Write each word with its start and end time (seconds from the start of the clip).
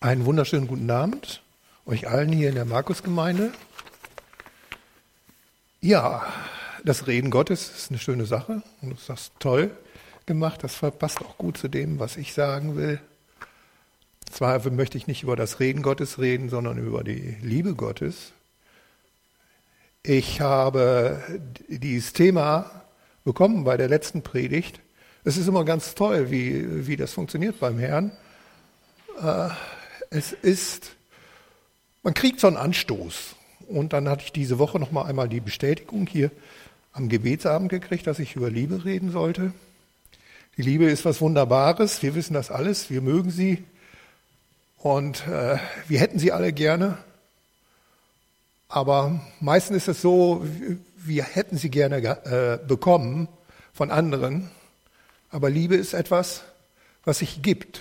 Einen 0.00 0.26
wunderschönen 0.26 0.68
guten 0.68 0.88
Abend 0.92 1.42
euch 1.84 2.06
allen 2.06 2.30
hier 2.30 2.50
in 2.50 2.54
der 2.54 2.64
Markusgemeinde. 2.64 3.50
Ja, 5.80 6.24
das 6.84 7.08
Reden 7.08 7.32
Gottes 7.32 7.68
ist 7.68 7.90
eine 7.90 7.98
schöne 7.98 8.24
Sache 8.24 8.62
und 8.80 8.90
du 8.90 8.96
hast 9.08 9.32
toll 9.40 9.72
gemacht. 10.24 10.62
Das 10.62 10.76
passt 10.76 11.20
auch 11.20 11.36
gut 11.36 11.58
zu 11.58 11.66
dem, 11.66 11.98
was 11.98 12.16
ich 12.16 12.32
sagen 12.32 12.76
will. 12.76 13.00
Zwar 14.30 14.70
möchte 14.70 14.96
ich 14.96 15.08
nicht 15.08 15.24
über 15.24 15.34
das 15.34 15.58
Reden 15.58 15.82
Gottes 15.82 16.20
reden, 16.20 16.48
sondern 16.48 16.78
über 16.78 17.02
die 17.02 17.36
Liebe 17.42 17.74
Gottes. 17.74 18.30
Ich 20.04 20.40
habe 20.40 21.40
dieses 21.66 22.12
Thema 22.12 22.70
bekommen 23.24 23.64
bei 23.64 23.76
der 23.76 23.88
letzten 23.88 24.22
Predigt. 24.22 24.78
Es 25.24 25.36
ist 25.36 25.48
immer 25.48 25.64
ganz 25.64 25.96
toll, 25.96 26.30
wie, 26.30 26.86
wie 26.86 26.96
das 26.96 27.12
funktioniert 27.12 27.58
beim 27.58 27.80
Herrn. 27.80 28.12
Äh, 29.20 29.48
es 30.10 30.32
ist, 30.32 30.96
man 32.02 32.14
kriegt 32.14 32.40
so 32.40 32.46
einen 32.46 32.56
Anstoß. 32.56 33.34
Und 33.68 33.92
dann 33.92 34.08
hatte 34.08 34.24
ich 34.24 34.32
diese 34.32 34.58
Woche 34.58 34.78
noch 34.78 34.92
mal 34.92 35.04
einmal 35.04 35.28
die 35.28 35.40
Bestätigung 35.40 36.06
hier 36.06 36.30
am 36.92 37.08
Gebetsabend 37.08 37.68
gekriegt, 37.68 38.06
dass 38.06 38.18
ich 38.18 38.34
über 38.34 38.50
Liebe 38.50 38.84
reden 38.84 39.12
sollte. 39.12 39.52
Die 40.56 40.62
Liebe 40.62 40.86
ist 40.86 41.04
was 41.04 41.20
Wunderbares. 41.20 42.02
Wir 42.02 42.14
wissen 42.14 42.34
das 42.34 42.50
alles. 42.50 42.90
Wir 42.90 43.02
mögen 43.02 43.30
sie. 43.30 43.62
Und 44.78 45.26
äh, 45.26 45.58
wir 45.86 46.00
hätten 46.00 46.18
sie 46.18 46.32
alle 46.32 46.52
gerne. 46.52 46.98
Aber 48.68 49.20
meistens 49.40 49.78
ist 49.78 49.88
es 49.88 50.02
so, 50.02 50.44
wir 50.96 51.24
hätten 51.24 51.58
sie 51.58 51.70
gerne 51.70 51.96
äh, 51.98 52.66
bekommen 52.66 53.28
von 53.72 53.90
anderen. 53.90 54.50
Aber 55.30 55.50
Liebe 55.50 55.76
ist 55.76 55.94
etwas, 55.94 56.42
was 57.04 57.18
sich 57.18 57.42
gibt 57.42 57.80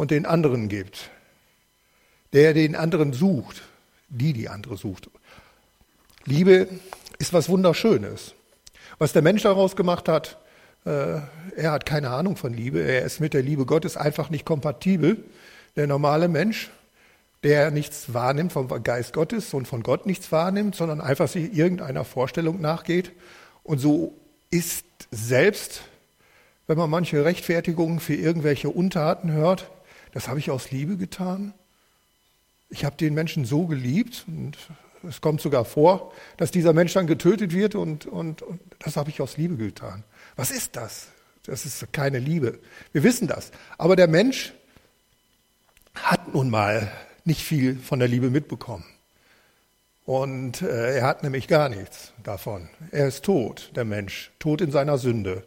und 0.00 0.10
den 0.10 0.24
anderen 0.24 0.70
gibt. 0.70 1.10
Der 2.32 2.54
den 2.54 2.74
anderen 2.74 3.12
sucht, 3.12 3.60
die 4.08 4.32
die 4.32 4.48
andere 4.48 4.78
sucht. 4.78 5.10
Liebe 6.24 6.68
ist 7.18 7.34
was 7.34 7.50
Wunderschönes. 7.50 8.32
Was 8.98 9.12
der 9.12 9.20
Mensch 9.20 9.42
daraus 9.42 9.76
gemacht 9.76 10.08
hat, 10.08 10.38
äh, 10.86 11.20
er 11.54 11.72
hat 11.72 11.84
keine 11.84 12.08
Ahnung 12.08 12.36
von 12.36 12.54
Liebe. 12.54 12.80
Er 12.80 13.02
ist 13.02 13.20
mit 13.20 13.34
der 13.34 13.42
Liebe 13.42 13.66
Gottes 13.66 13.98
einfach 13.98 14.30
nicht 14.30 14.46
kompatibel. 14.46 15.22
Der 15.76 15.86
normale 15.86 16.28
Mensch, 16.28 16.70
der 17.42 17.70
nichts 17.70 18.14
wahrnimmt 18.14 18.52
vom 18.52 18.68
Geist 18.82 19.12
Gottes 19.12 19.52
und 19.52 19.68
von 19.68 19.82
Gott 19.82 20.06
nichts 20.06 20.32
wahrnimmt, 20.32 20.76
sondern 20.76 21.02
einfach 21.02 21.28
sich 21.28 21.52
irgendeiner 21.52 22.06
Vorstellung 22.06 22.58
nachgeht. 22.62 23.12
Und 23.64 23.80
so 23.80 24.14
ist 24.50 24.86
selbst, 25.10 25.82
wenn 26.68 26.78
man 26.78 26.88
manche 26.88 27.22
Rechtfertigungen 27.22 28.00
für 28.00 28.14
irgendwelche 28.14 28.70
Untaten 28.70 29.32
hört, 29.32 29.68
das 30.12 30.28
habe 30.28 30.38
ich 30.38 30.50
aus 30.50 30.70
Liebe 30.70 30.96
getan. 30.96 31.54
Ich 32.68 32.84
habe 32.84 32.96
den 32.96 33.14
Menschen 33.14 33.44
so 33.44 33.66
geliebt 33.66 34.24
und 34.26 34.56
es 35.08 35.20
kommt 35.20 35.40
sogar 35.40 35.64
vor, 35.64 36.12
dass 36.36 36.50
dieser 36.50 36.72
Mensch 36.72 36.92
dann 36.92 37.06
getötet 37.06 37.52
wird 37.52 37.74
und, 37.74 38.06
und, 38.06 38.42
und 38.42 38.60
das 38.78 38.96
habe 38.96 39.10
ich 39.10 39.20
aus 39.20 39.36
Liebe 39.36 39.56
getan. 39.56 40.04
Was 40.36 40.50
ist 40.50 40.76
das? 40.76 41.08
Das 41.44 41.64
ist 41.64 41.92
keine 41.92 42.18
Liebe. 42.18 42.58
Wir 42.92 43.02
wissen 43.02 43.26
das. 43.26 43.50
Aber 43.78 43.96
der 43.96 44.08
Mensch 44.08 44.52
hat 45.94 46.32
nun 46.34 46.50
mal 46.50 46.90
nicht 47.24 47.42
viel 47.42 47.76
von 47.76 47.98
der 47.98 48.08
Liebe 48.08 48.30
mitbekommen. 48.30 48.84
Und 50.04 50.62
äh, 50.62 50.98
er 50.98 51.06
hat 51.06 51.22
nämlich 51.22 51.48
gar 51.48 51.68
nichts 51.68 52.12
davon. 52.22 52.68
Er 52.90 53.08
ist 53.08 53.24
tot, 53.24 53.70
der 53.74 53.84
Mensch, 53.84 54.32
tot 54.38 54.60
in 54.60 54.70
seiner 54.70 54.98
Sünde. 54.98 55.44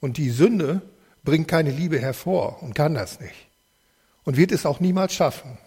Und 0.00 0.16
die 0.16 0.30
Sünde 0.30 0.82
bringt 1.22 1.48
keine 1.48 1.70
Liebe 1.70 1.98
hervor 1.98 2.62
und 2.62 2.74
kann 2.74 2.94
das 2.94 3.20
nicht 3.20 3.49
und 4.30 4.36
wird 4.36 4.52
es 4.52 4.64
auch 4.64 4.78
niemals 4.78 5.12
schaffen. 5.12 5.58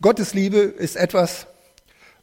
Gottes 0.00 0.32
Liebe 0.32 0.56
ist 0.56 0.96
etwas, 0.96 1.46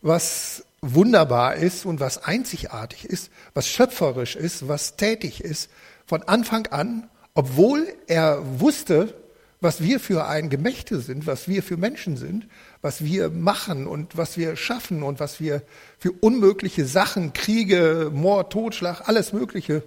was 0.02 0.66
wunderbar 0.82 1.54
ist 1.54 1.86
und 1.86 2.00
was 2.00 2.24
einzigartig 2.24 3.06
ist, 3.06 3.30
was 3.54 3.68
schöpferisch 3.68 4.36
ist, 4.36 4.68
was 4.68 4.96
tätig 4.96 5.44
ist, 5.44 5.70
von 6.08 6.24
Anfang 6.24 6.66
an, 6.72 7.12
obwohl 7.36 7.86
er 8.08 8.60
wusste, 8.60 9.14
was 9.62 9.84
wir 9.84 10.00
für 10.00 10.26
ein 10.26 10.50
Gemächte 10.50 11.00
sind, 11.00 11.28
was 11.28 11.48
wir 11.48 11.62
für 11.62 11.78
Menschen 11.78 12.18
sind, 12.18 12.48
was 12.82 13.04
wir 13.04 13.30
machen 13.30 13.86
und 13.86 14.18
was 14.18 14.40
wir 14.40 14.56
schaffen 14.56 15.04
und 15.04 15.20
was 15.20 15.40
wir 15.40 15.62
für 16.00 16.12
unmögliche 16.12 16.88
Sachen, 16.88 17.34
Kriege, 17.34 18.10
Mord, 18.12 18.52
Totschlag, 18.52 19.08
alles 19.08 19.32
Mögliche 19.32 19.84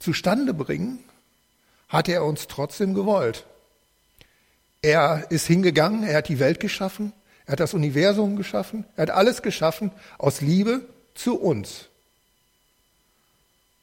zustande 0.00 0.52
bringen, 0.52 0.98
hat 1.88 2.10
er 2.10 2.26
uns 2.26 2.46
trotzdem 2.46 2.92
gewollt. 2.92 3.46
Er 4.82 5.26
ist 5.30 5.46
hingegangen, 5.46 6.04
er 6.04 6.18
hat 6.18 6.28
die 6.28 6.38
Welt 6.38 6.60
geschaffen, 6.60 7.12
er 7.46 7.52
hat 7.52 7.60
das 7.60 7.74
Universum 7.74 8.36
geschaffen, 8.36 8.84
er 8.96 9.02
hat 9.02 9.10
alles 9.10 9.42
geschaffen 9.42 9.90
aus 10.18 10.40
Liebe 10.40 10.86
zu 11.14 11.38
uns. 11.38 11.88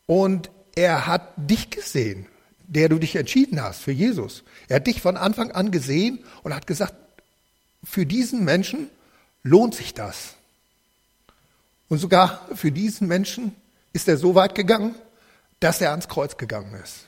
Und 0.05 0.49
er 0.75 1.07
hat 1.07 1.33
dich 1.37 1.69
gesehen, 1.69 2.27
der 2.67 2.89
du 2.89 2.99
dich 2.99 3.15
entschieden 3.15 3.61
hast 3.61 3.81
für 3.81 3.91
Jesus. 3.91 4.43
Er 4.67 4.77
hat 4.77 4.87
dich 4.87 5.01
von 5.01 5.17
Anfang 5.17 5.51
an 5.51 5.71
gesehen 5.71 6.23
und 6.43 6.53
hat 6.53 6.67
gesagt, 6.67 6.95
für 7.83 8.05
diesen 8.05 8.43
Menschen 8.43 8.89
lohnt 9.43 9.75
sich 9.75 9.93
das. 9.93 10.35
Und 11.87 11.99
sogar 11.99 12.47
für 12.55 12.71
diesen 12.71 13.07
Menschen 13.07 13.55
ist 13.93 14.07
er 14.07 14.17
so 14.17 14.35
weit 14.35 14.55
gegangen, 14.55 14.95
dass 15.59 15.81
er 15.81 15.91
ans 15.91 16.07
Kreuz 16.07 16.37
gegangen 16.37 16.73
ist, 16.83 17.07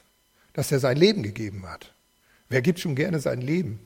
dass 0.54 0.72
er 0.72 0.80
sein 0.80 0.98
Leben 0.98 1.24
gegeben 1.24 1.68
hat. 1.68 1.92
Wer 2.50 2.62
gibt 2.62 2.80
schon 2.80 2.96
gerne 2.96 3.20
sein 3.20 3.42
Leben? 3.42 3.80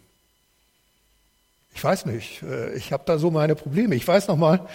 Ich 1.74 1.84
weiß 1.84 2.06
nicht. 2.06 2.44
Äh, 2.44 2.74
ich 2.74 2.92
habe 2.92 3.04
da 3.06 3.18
so 3.18 3.32
meine 3.32 3.56
Probleme. 3.56 3.96
Ich 3.96 4.08
weiß 4.08 4.28
noch 4.28 4.38
mal, 4.38 4.68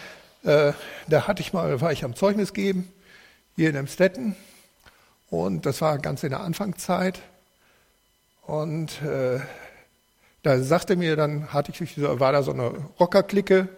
äh, 0.45 0.73
da 1.09 1.27
hatte 1.27 1.43
ich 1.43 1.53
mal, 1.53 1.81
war 1.81 1.93
ich 1.93 2.05
am 2.05 2.15
Zeugnis 2.15 2.53
geben 2.53 2.91
hier 3.57 3.71
in 3.71 3.77
Emstetten 3.77 4.37
und 5.31 5.67
das 5.67 5.81
war 5.81 5.99
ganz 5.99 6.23
in 6.23 6.31
der 6.31 6.41
Anfangszeit 6.41 7.21
und 8.43 9.03
äh, 9.03 9.41
da 10.43 10.61
sagte 10.63 10.95
mir 10.95 11.17
dann, 11.17 11.53
hatte 11.53 11.73
ich, 11.73 12.01
war 12.01 12.33
da 12.33 12.43
so 12.43 12.53
eine 12.53 12.69
Rockerklicke, 13.01 13.69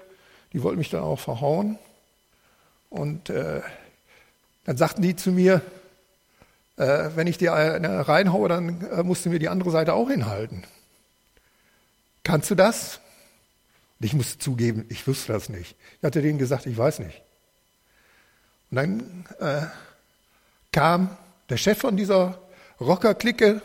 die 0.53 0.63
wollten 0.63 0.79
mich 0.79 0.91
dann 0.91 1.03
auch 1.03 1.19
verhauen 1.19 1.79
und 2.91 3.31
äh, 3.31 3.63
dann 4.65 4.77
sagten 4.77 5.01
die 5.01 5.17
zu 5.17 5.31
mir, 5.31 5.63
äh, 6.79 7.11
wenn 7.17 7.27
ich 7.27 7.39
dir 7.39 7.55
eine 7.55 8.07
reinhaue, 8.07 8.49
dann 8.49 8.89
äh, 8.91 9.03
musst 9.03 9.25
du 9.27 9.31
mir 9.31 9.39
die 9.39 9.49
andere 9.49 9.71
Seite 9.71 9.95
auch 9.95 10.09
hinhalten. 10.09 10.65
Kannst 12.23 12.51
du 12.51 12.55
das? 12.55 13.01
Und 13.99 14.07
ich 14.07 14.15
musste 14.15 14.39
zugeben, 14.39 14.87
ich 14.89 15.07
wusste 15.07 15.33
das 15.33 15.49
nicht. 15.49 15.77
Ich 15.99 16.05
hatte 16.05 16.23
denen 16.23 16.39
gesagt, 16.39 16.67
ich 16.67 16.79
weiß 16.79 17.01
nicht. 17.01 17.23
Und 18.71 18.77
dann 18.77 19.27
äh, 19.41 19.67
kam 20.71 21.17
der 21.49 21.57
Chef 21.57 21.79
von 21.79 21.97
dieser 21.97 22.39
Rockerklicke 22.81 23.61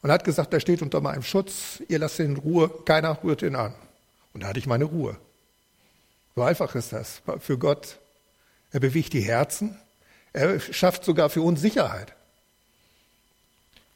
und 0.00 0.10
hat 0.10 0.24
gesagt, 0.24 0.52
der 0.52 0.60
steht 0.60 0.80
unter 0.80 1.00
meinem 1.00 1.22
Schutz, 1.22 1.82
ihr 1.88 1.98
lasst 1.98 2.18
ihn 2.20 2.26
in 2.26 2.36
Ruhe, 2.36 2.70
keiner 2.86 3.22
rührt 3.22 3.42
ihn 3.42 3.56
an. 3.56 3.74
Und 4.32 4.42
da 4.42 4.48
hatte 4.48 4.58
ich 4.58 4.66
meine 4.66 4.84
Ruhe. 4.84 5.16
So 6.36 6.42
einfach 6.42 6.74
ist 6.74 6.92
das 6.92 7.20
für 7.40 7.58
Gott. 7.58 7.98
Er 8.72 8.80
bewegt 8.80 9.12
die 9.12 9.20
Herzen 9.20 9.78
er 10.34 10.60
schafft 10.60 11.04
sogar 11.04 11.30
für 11.30 11.40
uns 11.40 11.60
Sicherheit. 11.60 12.12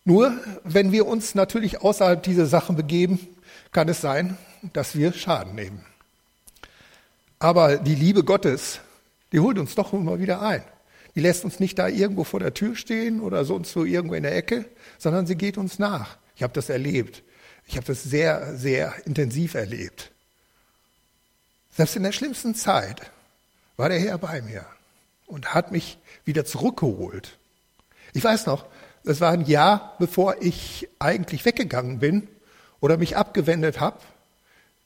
Nur 0.04 0.32
wenn 0.65 0.93
wir 0.93 1.06
uns 1.06 1.34
natürlich 1.34 1.82
außerhalb 1.82 2.22
dieser 2.22 2.47
Sachen 2.47 2.76
begeben, 2.76 3.19
kann 3.72 3.88
es 3.88 4.00
sein, 4.00 4.38
dass 4.72 4.97
wir 4.97 5.12
Schaden 5.12 5.54
nehmen. 5.54 5.84
Aber 7.41 7.76
die 7.76 7.94
Liebe 7.94 8.25
Gottes, 8.25 8.81
die 9.32 9.41
holt 9.41 9.59
uns 9.59 9.75
doch 9.75 9.93
immer 9.93 10.19
wieder 10.19 10.41
ein. 10.41 10.62
Die 11.15 11.21
lässt 11.21 11.44
uns 11.44 11.60
nicht 11.60 11.78
da 11.78 11.88
irgendwo 11.88 12.25
vor 12.25 12.41
der 12.41 12.55
Tür 12.55 12.76
stehen 12.76 13.20
oder 13.20 13.44
sonst 13.44 13.72
so 13.72 13.84
irgendwo 13.84 14.15
in 14.15 14.22
der 14.22 14.37
Ecke, 14.37 14.65
sondern 14.97 15.26
sie 15.26 15.37
geht 15.37 15.59
uns 15.59 15.78
nach. 15.78 16.16
Ich 16.37 16.43
habe 16.43 16.55
das 16.55 16.69
erlebt. 16.69 17.22
Ich 17.66 17.76
habe 17.76 17.87
das 17.87 18.05
sehr, 18.05 18.56
sehr 18.56 18.94
intensiv 19.05 19.55
erlebt. 19.55 20.12
Selbst 21.73 21.96
in 21.96 22.05
der 22.05 22.12
schlimmsten 22.12 22.55
Zeit 22.55 23.11
war 23.76 23.88
der 23.88 23.99
Herr 23.99 24.19
bei 24.19 24.41
mir 24.41 24.64
und 25.28 25.54
hat 25.54 25.70
mich 25.70 25.98
wieder 26.25 26.44
zurückgeholt. 26.44 27.38
Ich 28.14 28.25
weiß 28.25 28.46
noch, 28.46 28.66
das 29.04 29.20
war 29.20 29.30
ein 29.30 29.44
Jahr, 29.44 29.94
bevor 29.98 30.36
ich 30.40 30.88
eigentlich 30.98 31.44
weggegangen 31.44 32.00
bin 32.00 32.28
oder 32.80 32.96
mich 32.96 33.16
abgewendet 33.16 33.78
habe. 33.78 33.98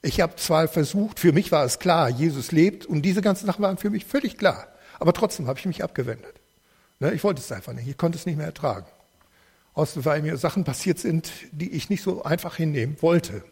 Ich 0.02 0.20
habe 0.20 0.36
zwar 0.36 0.68
versucht, 0.68 1.20
für 1.20 1.32
mich 1.32 1.52
war 1.52 1.64
es 1.64 1.78
klar, 1.78 2.08
Jesus 2.08 2.52
lebt 2.52 2.84
und 2.84 3.02
diese 3.02 3.22
ganzen 3.22 3.46
Sachen 3.46 3.62
waren 3.62 3.78
für 3.78 3.90
mich 3.90 4.04
völlig 4.04 4.36
klar, 4.36 4.66
aber 4.98 5.12
trotzdem 5.12 5.46
habe 5.46 5.58
ich 5.58 5.66
mich 5.66 5.82
abgewendet. 5.82 6.34
Ne, 6.98 7.12
ich 7.12 7.24
wollte 7.24 7.40
es 7.40 7.50
einfach 7.50 7.72
nicht, 7.72 7.88
ich 7.88 7.96
konnte 7.96 8.18
es 8.18 8.26
nicht 8.26 8.36
mehr 8.36 8.46
ertragen. 8.46 8.86
Außer 9.74 10.04
weil 10.04 10.22
mir 10.22 10.36
Sachen 10.36 10.64
passiert 10.64 10.98
sind, 10.98 11.30
die 11.50 11.70
ich 11.72 11.88
nicht 11.88 12.02
so 12.02 12.24
einfach 12.24 12.56
hinnehmen 12.56 12.96
wollte. 13.00 13.42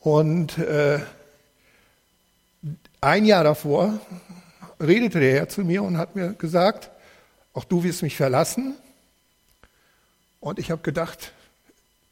Und 0.00 0.58
äh, 0.58 1.00
ein 3.00 3.24
Jahr 3.24 3.44
davor 3.44 4.00
redete 4.80 5.20
der 5.20 5.32
Herr 5.34 5.48
zu 5.48 5.62
mir 5.62 5.82
und 5.82 5.98
hat 5.98 6.16
mir 6.16 6.32
gesagt, 6.34 6.90
auch 7.52 7.64
du 7.64 7.84
wirst 7.84 8.02
mich 8.02 8.16
verlassen. 8.16 8.76
Und 10.40 10.58
ich 10.58 10.70
habe 10.70 10.82
gedacht, 10.82 11.32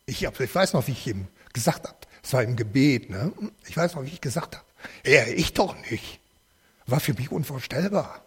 ich, 0.07 0.25
hab, 0.25 0.39
ich 0.41 0.55
weiß 0.55 0.73
noch, 0.73 0.87
wie 0.87 0.93
ich 0.93 1.07
ihm 1.07 1.29
gesagt 1.53 1.87
habe, 1.87 1.99
Es 2.23 2.33
war 2.33 2.43
im 2.43 2.57
Gebet. 2.57 3.11
Ne? 3.11 3.33
Ich 3.67 3.77
weiß 3.77 3.95
noch, 3.95 4.05
wie 4.05 4.09
ich 4.09 4.21
gesagt 4.21 4.57
habe. 4.57 4.67
Ja, 5.05 5.27
ich 5.27 5.53
doch 5.53 5.77
nicht. 5.91 6.21
War 6.87 7.01
für 7.01 7.15
mich 7.15 7.31
unvorstellbar. 7.31 8.25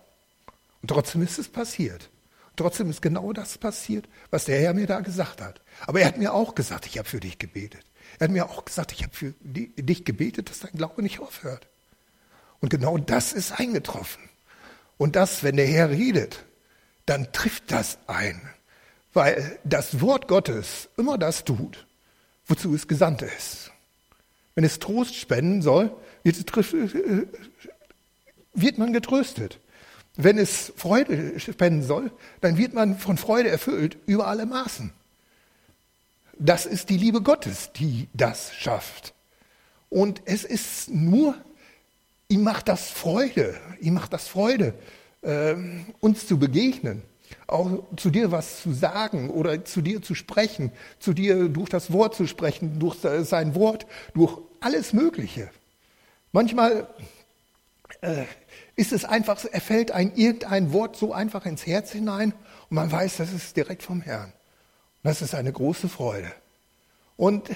Und 0.81 0.89
trotzdem 0.89 1.21
ist 1.21 1.39
es 1.39 1.49
passiert. 1.49 2.09
Trotzdem 2.55 2.89
ist 2.89 3.01
genau 3.01 3.33
das 3.33 3.57
passiert, 3.57 4.07
was 4.29 4.45
der 4.45 4.59
Herr 4.59 4.73
mir 4.73 4.87
da 4.87 5.01
gesagt 5.01 5.41
hat. 5.41 5.59
Aber 5.87 5.99
er 5.99 6.07
hat 6.07 6.17
mir 6.17 6.33
auch 6.33 6.55
gesagt, 6.55 6.85
ich 6.85 6.97
habe 6.97 7.07
für 7.07 7.19
dich 7.19 7.37
gebetet. 7.37 7.83
Er 8.19 8.25
hat 8.25 8.31
mir 8.31 8.49
auch 8.49 8.63
gesagt, 8.63 8.91
ich 8.93 9.03
habe 9.03 9.13
für 9.13 9.33
dich 9.41 10.05
gebetet, 10.05 10.49
dass 10.49 10.59
dein 10.59 10.73
Glaube 10.73 11.01
nicht 11.01 11.19
aufhört. 11.19 11.67
Und 12.65 12.69
genau 12.69 12.97
das 12.97 13.31
ist 13.31 13.51
eingetroffen. 13.59 14.23
Und 14.97 15.15
das, 15.15 15.43
wenn 15.43 15.55
der 15.55 15.67
Herr 15.67 15.91
redet, 15.91 16.43
dann 17.05 17.31
trifft 17.31 17.71
das 17.71 17.99
ein. 18.07 18.41
Weil 19.13 19.59
das 19.63 20.01
Wort 20.01 20.27
Gottes 20.27 20.89
immer 20.97 21.19
das 21.19 21.43
tut, 21.43 21.85
wozu 22.47 22.73
es 22.73 22.87
gesandt 22.87 23.21
ist. 23.21 23.69
Wenn 24.55 24.63
es 24.63 24.79
Trost 24.79 25.13
spenden 25.13 25.61
soll, 25.61 25.95
wird 28.55 28.79
man 28.79 28.93
getröstet. 28.93 29.59
Wenn 30.15 30.39
es 30.39 30.73
Freude 30.75 31.39
spenden 31.39 31.83
soll, 31.83 32.11
dann 32.41 32.57
wird 32.57 32.73
man 32.73 32.97
von 32.97 33.19
Freude 33.19 33.49
erfüllt 33.49 33.95
über 34.07 34.25
alle 34.25 34.47
Maßen. 34.47 34.91
Das 36.39 36.65
ist 36.65 36.89
die 36.89 36.97
Liebe 36.97 37.21
Gottes, 37.21 37.69
die 37.73 38.07
das 38.15 38.55
schafft. 38.55 39.13
Und 39.91 40.23
es 40.25 40.43
ist 40.43 40.89
nur, 40.89 41.35
ihm 42.27 42.43
macht 42.43 42.67
das 42.67 42.89
Freude, 42.89 43.55
ihm 43.79 43.93
macht 43.93 44.13
das 44.13 44.27
Freude, 44.27 44.73
äh, 45.21 45.55
uns 45.99 46.27
zu 46.27 46.39
begegnen, 46.39 47.03
auch 47.47 47.83
zu 47.95 48.09
dir 48.09 48.31
was 48.31 48.61
zu 48.61 48.73
sagen 48.73 49.29
oder 49.29 49.65
zu 49.65 49.81
dir 49.81 50.01
zu 50.01 50.15
sprechen, 50.15 50.71
zu 50.99 51.13
dir 51.13 51.49
durch 51.49 51.69
das 51.69 51.91
Wort 51.91 52.15
zu 52.15 52.27
sprechen, 52.27 52.79
durch 52.79 52.97
sein 53.23 53.55
Wort, 53.55 53.85
durch 54.13 54.37
alles 54.59 54.93
Mögliche. 54.93 55.49
Manchmal 56.31 56.87
äh, 58.01 58.25
ist 58.75 58.91
es 58.91 59.05
einfach, 59.05 59.43
er 59.51 59.61
fällt 59.61 59.91
ein 59.91 60.15
irgendein 60.15 60.73
Wort 60.73 60.95
so 60.95 61.13
einfach 61.13 61.45
ins 61.45 61.65
Herz 61.65 61.91
hinein 61.91 62.33
und 62.69 62.75
man 62.75 62.91
weiß, 62.91 63.17
das 63.17 63.31
ist 63.31 63.55
direkt 63.55 63.83
vom 63.83 64.01
Herrn. 64.01 64.33
Das 65.03 65.21
ist 65.21 65.35
eine 65.35 65.51
große 65.51 65.87
Freude. 65.87 66.31
Und 67.15 67.49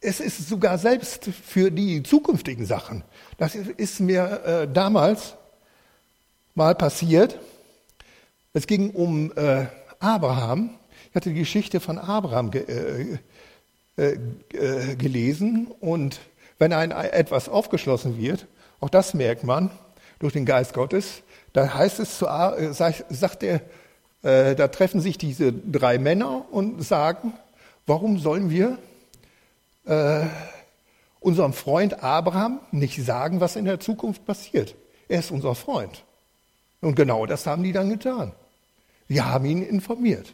es 0.00 0.20
ist 0.20 0.48
sogar 0.48 0.78
selbst 0.78 1.26
für 1.26 1.70
die 1.70 2.02
zukünftigen 2.02 2.64
Sachen. 2.64 3.04
Das 3.36 3.54
ist 3.54 4.00
mir 4.00 4.42
äh, 4.44 4.68
damals 4.72 5.34
mal 6.54 6.74
passiert. 6.74 7.38
Es 8.54 8.66
ging 8.66 8.90
um 8.90 9.32
äh, 9.36 9.66
Abraham. 9.98 10.70
Ich 11.10 11.16
hatte 11.16 11.30
die 11.30 11.40
Geschichte 11.40 11.80
von 11.80 11.98
Abraham 11.98 12.50
ge 12.50 13.18
äh, 13.98 14.02
äh, 14.02 14.18
äh 14.54 14.96
gelesen 14.96 15.68
und 15.80 16.20
wenn 16.58 16.72
ein 16.72 16.90
etwas 16.92 17.48
aufgeschlossen 17.48 18.18
wird, 18.18 18.46
auch 18.80 18.90
das 18.90 19.14
merkt 19.14 19.44
man 19.44 19.70
durch 20.18 20.32
den 20.32 20.46
Geist 20.46 20.74
Gottes, 20.74 21.22
da 21.52 21.74
heißt 21.74 22.00
es 22.00 22.18
zu, 22.18 22.26
äh, 22.26 22.72
sagt 22.72 23.42
er, 23.42 23.60
da 24.22 24.68
treffen 24.68 25.00
sich 25.00 25.16
diese 25.16 25.50
drei 25.50 25.98
Männer 25.98 26.44
und 26.50 26.84
sagen, 26.84 27.32
warum 27.86 28.18
sollen 28.18 28.50
wir 28.50 28.76
äh, 29.90 30.26
unserem 31.18 31.52
Freund 31.52 32.02
Abraham 32.02 32.60
nicht 32.70 33.04
sagen, 33.04 33.40
was 33.40 33.56
in 33.56 33.64
der 33.64 33.80
Zukunft 33.80 34.24
passiert? 34.24 34.74
Er 35.08 35.18
ist 35.18 35.30
unser 35.30 35.54
Freund. 35.54 36.04
Und 36.80 36.94
genau 36.94 37.26
das 37.26 37.46
haben 37.46 37.62
die 37.62 37.72
dann 37.72 37.90
getan. 37.90 38.32
Wir 39.08 39.26
haben 39.26 39.44
ihn 39.44 39.62
informiert. 39.62 40.32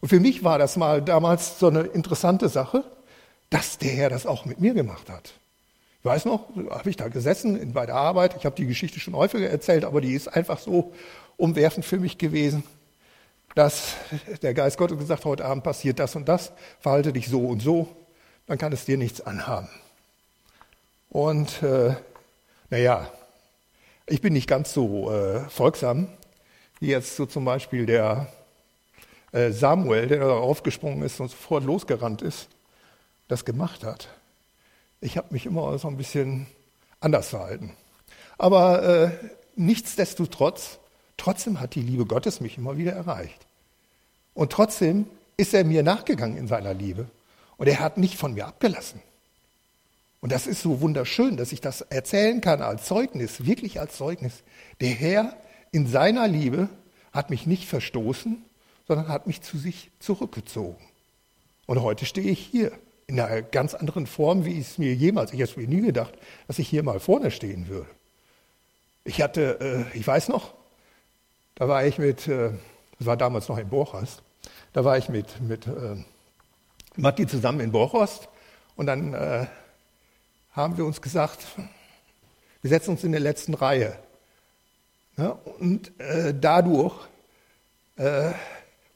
Und 0.00 0.08
für 0.08 0.20
mich 0.20 0.42
war 0.42 0.58
das 0.58 0.76
mal 0.76 1.00
damals 1.00 1.58
so 1.58 1.68
eine 1.68 1.82
interessante 1.82 2.48
Sache, 2.48 2.84
dass 3.48 3.78
der 3.78 3.92
Herr 3.92 4.10
das 4.10 4.26
auch 4.26 4.44
mit 4.44 4.60
mir 4.60 4.74
gemacht 4.74 5.08
hat. 5.08 5.34
Ich 6.00 6.04
weiß 6.04 6.24
noch, 6.24 6.48
habe 6.70 6.90
ich 6.90 6.96
da 6.96 7.06
gesessen 7.06 7.72
bei 7.72 7.86
der 7.86 7.94
Arbeit. 7.94 8.34
Ich 8.36 8.44
habe 8.44 8.56
die 8.56 8.66
Geschichte 8.66 8.98
schon 8.98 9.14
häufiger 9.14 9.48
erzählt, 9.48 9.84
aber 9.84 10.00
die 10.00 10.14
ist 10.14 10.26
einfach 10.26 10.58
so 10.58 10.92
umwerfend 11.36 11.86
für 11.86 11.98
mich 11.98 12.18
gewesen, 12.18 12.64
dass 13.54 13.94
der 14.42 14.54
Geist 14.54 14.78
Gottes 14.78 14.98
gesagt, 14.98 15.24
heute 15.24 15.44
Abend 15.44 15.62
passiert 15.62 16.00
das 16.00 16.16
und 16.16 16.28
das, 16.28 16.52
verhalte 16.80 17.12
dich 17.12 17.28
so 17.28 17.46
und 17.46 17.62
so, 17.62 17.88
dann 18.52 18.58
kann 18.58 18.72
es 18.74 18.84
dir 18.84 18.98
nichts 18.98 19.22
anhaben. 19.22 19.70
Und 21.08 21.62
äh, 21.62 21.94
naja, 22.68 23.10
ich 24.06 24.20
bin 24.20 24.34
nicht 24.34 24.46
ganz 24.46 24.74
so 24.74 25.10
äh, 25.10 25.48
folgsam, 25.48 26.06
wie 26.78 26.88
jetzt 26.88 27.16
so 27.16 27.24
zum 27.24 27.46
Beispiel 27.46 27.86
der 27.86 28.30
äh, 29.32 29.52
Samuel, 29.52 30.06
der 30.06 30.20
da 30.20 30.32
aufgesprungen 30.32 31.02
ist 31.02 31.18
und 31.18 31.30
sofort 31.30 31.64
losgerannt 31.64 32.20
ist, 32.20 32.48
das 33.28 33.46
gemacht 33.46 33.84
hat. 33.84 34.10
Ich 35.00 35.16
habe 35.16 35.28
mich 35.30 35.46
immer 35.46 35.78
so 35.78 35.88
ein 35.88 35.96
bisschen 35.96 36.46
anders 37.00 37.30
verhalten. 37.30 37.72
Aber 38.36 38.82
äh, 38.82 39.10
nichtsdestotrotz, 39.56 40.78
trotzdem 41.16 41.58
hat 41.58 41.74
die 41.74 41.80
Liebe 41.80 42.04
Gottes 42.04 42.42
mich 42.42 42.58
immer 42.58 42.76
wieder 42.76 42.92
erreicht. 42.92 43.46
Und 44.34 44.52
trotzdem 44.52 45.06
ist 45.38 45.54
er 45.54 45.64
mir 45.64 45.82
nachgegangen 45.82 46.36
in 46.36 46.48
seiner 46.48 46.74
Liebe. 46.74 47.06
Und 47.56 47.68
er 47.68 47.80
hat 47.80 47.98
nicht 47.98 48.16
von 48.16 48.34
mir 48.34 48.46
abgelassen. 48.46 49.00
Und 50.20 50.30
das 50.30 50.46
ist 50.46 50.62
so 50.62 50.80
wunderschön, 50.80 51.36
dass 51.36 51.52
ich 51.52 51.60
das 51.60 51.80
erzählen 51.80 52.40
kann 52.40 52.62
als 52.62 52.86
Zeugnis, 52.86 53.44
wirklich 53.44 53.80
als 53.80 53.96
Zeugnis. 53.96 54.42
Der 54.80 54.90
Herr 54.90 55.36
in 55.72 55.86
seiner 55.86 56.28
Liebe 56.28 56.68
hat 57.12 57.30
mich 57.30 57.46
nicht 57.46 57.68
verstoßen, 57.68 58.44
sondern 58.86 59.08
hat 59.08 59.26
mich 59.26 59.42
zu 59.42 59.58
sich 59.58 59.90
zurückgezogen. 59.98 60.82
Und 61.66 61.82
heute 61.82 62.06
stehe 62.06 62.30
ich 62.30 62.38
hier 62.38 62.72
in 63.06 63.18
einer 63.18 63.42
ganz 63.42 63.74
anderen 63.74 64.06
Form, 64.06 64.44
wie 64.44 64.52
ich 64.52 64.68
es 64.68 64.78
mir 64.78 64.94
jemals, 64.94 65.32
ich 65.32 65.40
hätte 65.40 65.58
mir 65.58 65.68
nie 65.68 65.82
gedacht, 65.82 66.14
dass 66.46 66.58
ich 66.58 66.68
hier 66.68 66.82
mal 66.82 67.00
vorne 67.00 67.30
stehen 67.30 67.68
würde. 67.68 67.88
Ich 69.04 69.20
hatte, 69.20 69.88
äh, 69.92 69.98
ich 69.98 70.06
weiß 70.06 70.28
noch, 70.28 70.54
da 71.56 71.68
war 71.68 71.84
ich 71.84 71.98
mit, 71.98 72.28
äh, 72.28 72.50
das 72.98 73.06
war 73.06 73.16
damals 73.16 73.48
noch 73.48 73.58
in 73.58 73.68
Borchast, 73.68 74.22
da 74.72 74.84
war 74.84 74.96
ich 74.96 75.08
mit, 75.08 75.40
mit 75.40 75.66
äh, 75.66 75.96
Matti 76.96 77.26
zusammen 77.26 77.60
in 77.60 77.72
Borchast 77.72 78.28
und 78.76 78.86
dann 78.86 79.14
äh, 79.14 79.46
haben 80.52 80.76
wir 80.76 80.84
uns 80.84 81.00
gesagt, 81.00 81.40
wir 82.60 82.68
setzen 82.68 82.90
uns 82.90 83.04
in 83.04 83.12
der 83.12 83.20
letzten 83.20 83.54
Reihe. 83.54 83.98
Ja, 85.16 85.38
und 85.58 85.98
äh, 86.00 86.34
dadurch 86.38 86.94
äh, 87.96 88.32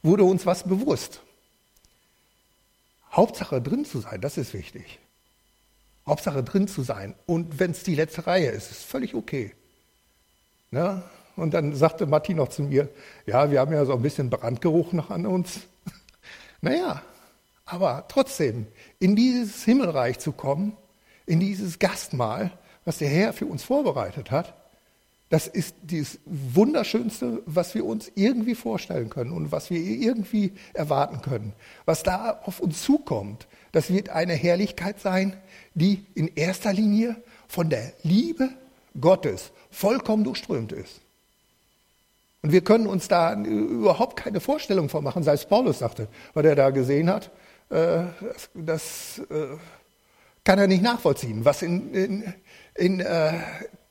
wurde 0.01 0.23
uns 0.23 0.45
was 0.45 0.63
bewusst. 0.63 1.21
Hauptsache 3.11 3.61
drin 3.61 3.85
zu 3.85 3.99
sein, 3.99 4.21
das 4.21 4.37
ist 4.37 4.53
wichtig. 4.53 4.99
Hauptsache 6.05 6.43
drin 6.43 6.67
zu 6.67 6.83
sein. 6.83 7.15
Und 7.25 7.59
wenn 7.59 7.71
es 7.71 7.83
die 7.83 7.95
letzte 7.95 8.25
Reihe 8.27 8.49
ist, 8.49 8.71
ist 8.71 8.83
völlig 8.83 9.13
okay. 9.13 9.53
Ne? 10.71 11.03
Und 11.35 11.53
dann 11.53 11.75
sagte 11.75 12.05
Matti 12.05 12.33
noch 12.33 12.47
zu 12.47 12.63
mir, 12.63 12.89
ja, 13.25 13.51
wir 13.51 13.59
haben 13.59 13.73
ja 13.73 13.85
so 13.85 13.93
ein 13.93 14.01
bisschen 14.01 14.29
Brandgeruch 14.29 14.93
noch 14.93 15.11
an 15.11 15.25
uns. 15.25 15.61
naja, 16.61 17.03
aber 17.67 18.05
trotzdem, 18.07 18.65
in 18.97 19.15
dieses 19.15 19.63
Himmelreich 19.63 20.19
zu 20.19 20.31
kommen, 20.31 20.75
in 21.25 21.39
dieses 21.39 21.79
Gastmahl, 21.79 22.51
was 22.85 22.97
der 22.97 23.09
Herr 23.09 23.33
für 23.33 23.45
uns 23.45 23.63
vorbereitet 23.63 24.31
hat, 24.31 24.55
das 25.29 25.47
ist 25.47 25.75
das 25.83 26.19
Wunderschönste, 26.25 27.43
was 27.45 27.75
wir 27.75 27.85
uns 27.85 28.09
irgendwie 28.15 28.55
vorstellen 28.55 29.09
können 29.09 29.33
und 29.33 29.51
was 29.51 29.69
wir 29.69 29.79
irgendwie 29.79 30.53
erwarten 30.73 31.21
können. 31.21 31.51
Was 31.83 32.03
da 32.03 32.39
auf 32.45 32.61
uns 32.61 32.81
zukommt, 32.81 33.47
das 33.73 33.91
wird 33.91 34.07
eine 34.07 34.33
Herrlichkeit 34.33 35.01
sein, 35.01 35.35
die 35.73 36.05
in 36.15 36.31
erster 36.35 36.71
Linie 36.71 37.17
von 37.49 37.69
der 37.69 37.91
Liebe 38.03 38.49
Gottes 38.99 39.51
vollkommen 39.69 40.23
durchströmt 40.23 40.71
ist. 40.71 41.01
Und 42.41 42.53
wir 42.53 42.61
können 42.61 42.87
uns 42.87 43.09
da 43.09 43.33
überhaupt 43.33 44.15
keine 44.15 44.39
Vorstellung 44.39 44.87
von 44.87 45.03
machen, 45.03 45.23
sei 45.23 45.33
es 45.33 45.45
Paulus 45.45 45.79
sagte, 45.79 46.07
was 46.33 46.45
er 46.45 46.55
da 46.55 46.69
gesehen 46.69 47.09
hat. 47.09 47.31
Äh, 47.69 48.05
das, 48.21 48.49
das 48.53 49.19
äh, 49.29 49.57
kann 50.43 50.59
er 50.59 50.67
nicht 50.67 50.83
nachvollziehen, 50.83 51.43
was 51.43 51.61
in, 51.61 51.93
in, 51.93 52.33
in 52.75 52.99
äh, 52.99 53.33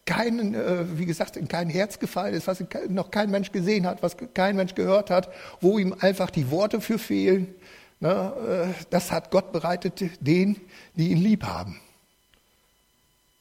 keinen, 0.06 0.54
wie 0.99 1.04
gesagt, 1.04 1.37
in 1.37 1.49
kein 1.49 1.68
Herz 1.68 1.99
gefallen 1.99 2.33
ist, 2.33 2.47
was 2.47 2.62
noch 2.88 3.11
kein 3.11 3.28
Mensch 3.28 3.50
gesehen 3.50 3.87
hat, 3.87 4.04
was 4.04 4.16
kein 4.35 4.54
Mensch 4.54 4.76
gehört 4.76 5.11
hat, 5.11 5.28
wo 5.61 5.80
ihm 5.80 5.97
einfach 5.99 6.30
die 6.30 6.52
Worte 6.52 6.80
für 6.80 7.00
fehlen. 7.00 7.52
Ne, 7.99 8.73
das 8.90 9.11
hat 9.11 9.33
Gott 9.33 9.50
bereitet 9.50 10.00
denen, 10.21 10.61
die 10.95 11.09
ihn 11.11 11.18
lieb 11.18 11.42
haben. 11.42 11.80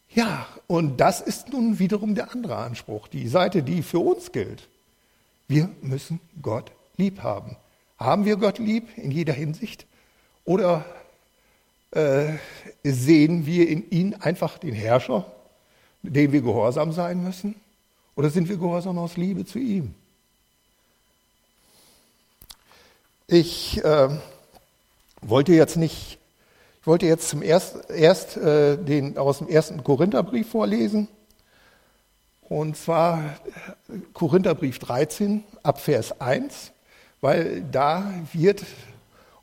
Ja, 0.10 0.48
und 0.66 0.98
das 1.00 1.22
ist 1.22 1.50
nun 1.50 1.78
wiederum 1.78 2.16
der 2.16 2.32
andere 2.32 2.56
Anspruch, 2.56 3.10
die 3.10 3.28
Seite, 3.28 3.62
die 3.62 3.84
für 3.84 4.00
uns 4.00 4.32
gilt. 4.32 4.68
Wir 5.48 5.70
müssen 5.84 6.20
Gott 6.42 6.72
lieb 6.98 7.22
haben. 7.22 7.58
Haben 8.00 8.26
wir 8.26 8.38
Gott 8.38 8.58
lieb 8.58 8.98
in 8.98 9.12
jeder 9.12 9.34
Hinsicht? 9.34 9.86
Oder 10.46 10.86
äh, 11.92 12.34
sehen 12.84 13.46
wir 13.46 13.68
in 13.68 13.90
ihn 13.90 14.14
einfach 14.14 14.60
den 14.60 14.74
Herrscher, 14.74 15.26
dem 16.04 16.32
wir 16.32 16.42
gehorsam 16.42 16.92
sein 16.92 17.24
müssen? 17.24 17.56
Oder 18.16 18.30
sind 18.30 18.48
wir 18.48 18.58
gehorsam 18.58 18.98
aus 18.98 19.18
Liebe 19.18 19.46
zu 19.46 19.60
ihm? 19.60 19.94
Ich 23.28 23.84
äh, 23.84 24.10
wollte 25.22 25.54
jetzt 25.54 25.78
nicht, 25.78 26.20
Ich 26.82 26.88
wollte 26.88 27.08
jetzt 27.08 27.28
zum 27.28 27.42
erst, 27.42 27.90
erst 27.90 28.38
äh, 28.38 28.78
den 28.78 29.18
aus 29.18 29.40
dem 29.40 29.48
ersten 29.48 29.84
Korintherbrief 29.84 30.50
vorlesen. 30.50 31.08
Und 32.48 32.78
zwar 32.78 33.40
Korintherbrief 34.14 34.78
13 34.78 35.44
ab 35.64 35.82
Vers 35.82 36.22
1, 36.22 36.72
weil 37.22 37.64
da 37.72 38.14
wird 38.32 38.64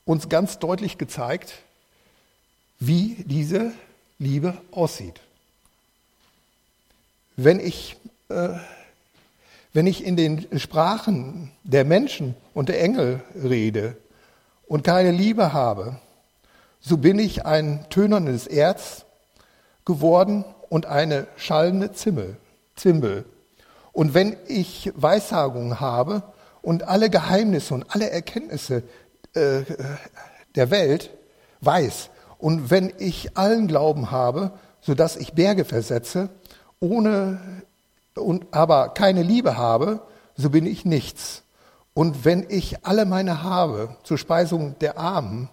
uns 0.04 0.28
ganz 0.28 0.58
deutlich 0.58 0.98
gezeigt, 0.98 1.54
wie 2.78 3.16
diese 3.26 3.72
Liebe 4.18 4.56
aussieht. 4.72 5.20
Wenn 7.36 7.60
ich, 7.60 7.96
äh, 8.28 8.50
wenn 9.72 9.86
ich 9.86 10.04
in 10.04 10.16
den 10.16 10.58
Sprachen 10.58 11.50
der 11.62 11.84
Menschen 11.84 12.34
und 12.54 12.68
der 12.68 12.82
Engel 12.82 13.20
rede 13.34 13.96
und 14.66 14.84
keine 14.84 15.12
Liebe 15.12 15.52
habe, 15.52 15.96
so 16.80 16.96
bin 16.96 17.18
ich 17.18 17.46
ein 17.46 17.86
tönernes 17.88 18.46
Erz 18.46 19.04
geworden 19.84 20.44
und 20.68 20.86
eine 20.86 21.26
schallende 21.36 21.92
Zimmel, 21.92 22.36
Zimbel. 22.76 23.24
Und 23.92 24.14
wenn 24.14 24.36
ich 24.48 24.90
Weissagung 24.96 25.80
habe 25.80 26.22
und 26.60 26.84
alle 26.84 27.10
Geheimnisse 27.10 27.74
und 27.74 27.94
alle 27.94 28.10
Erkenntnisse 28.10 28.82
äh, 29.34 29.62
der 30.54 30.70
Welt 30.70 31.10
weiß, 31.60 32.10
und 32.38 32.70
wenn 32.70 32.92
ich 32.98 33.36
allen 33.36 33.68
Glauben 33.68 34.10
habe, 34.10 34.50
so 34.80 34.94
dass 34.94 35.16
ich 35.16 35.32
Berge 35.32 35.64
versetze, 35.64 36.28
ohne 36.80 37.40
und 38.16 38.46
aber 38.50 38.88
keine 38.88 39.22
Liebe 39.22 39.56
habe, 39.56 40.02
so 40.36 40.50
bin 40.50 40.66
ich 40.66 40.84
nichts. 40.84 41.42
Und 41.94 42.24
wenn 42.24 42.44
ich 42.48 42.84
alle 42.84 43.04
meine 43.04 43.42
Habe 43.42 43.96
zur 44.02 44.18
Speisung 44.18 44.78
der 44.80 44.98
Armen 44.98 45.48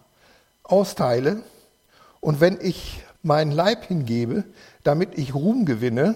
austeile 0.63 1.43
und 2.21 2.41
wenn 2.41 2.57
ich 2.61 3.03
meinen 3.21 3.51
Leib 3.51 3.85
hingebe, 3.85 4.45
damit 4.83 5.17
ich 5.17 5.35
Ruhm 5.35 5.65
gewinne, 5.65 6.15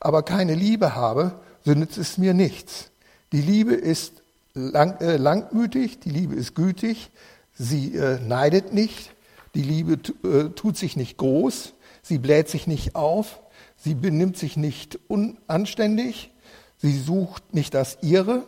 aber 0.00 0.22
keine 0.22 0.54
Liebe 0.54 0.94
habe, 0.94 1.40
so 1.64 1.72
nützt 1.72 1.96
es 1.96 2.18
mir 2.18 2.34
nichts. 2.34 2.90
Die 3.32 3.40
Liebe 3.40 3.74
ist 3.74 4.21
lang, 4.54 5.00
äh, 5.00 5.16
langmütig, 5.16 6.00
die 6.00 6.10
Liebe 6.10 6.34
ist 6.34 6.54
gütig, 6.54 7.10
sie 7.54 7.96
äh, 7.96 8.18
neidet 8.20 8.72
nicht, 8.72 9.12
die 9.54 9.62
Liebe 9.62 9.98
äh, 10.24 10.50
tut 10.50 10.76
sich 10.76 10.96
nicht 10.96 11.16
groß, 11.18 11.74
sie 12.02 12.18
bläht 12.18 12.48
sich 12.48 12.66
nicht 12.66 12.94
auf, 12.94 13.40
sie 13.76 13.94
benimmt 13.94 14.36
sich 14.36 14.56
nicht 14.56 14.98
unanständig, 15.08 16.30
sie 16.78 16.98
sucht 16.98 17.54
nicht 17.54 17.74
das 17.74 17.98
ihre, 18.02 18.44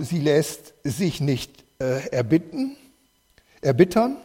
sie 0.00 0.20
lässt 0.20 0.74
sich 0.84 1.20
nicht 1.20 1.64
äh, 1.78 2.08
erbitten, 2.10 2.76
erbittern 3.62 4.16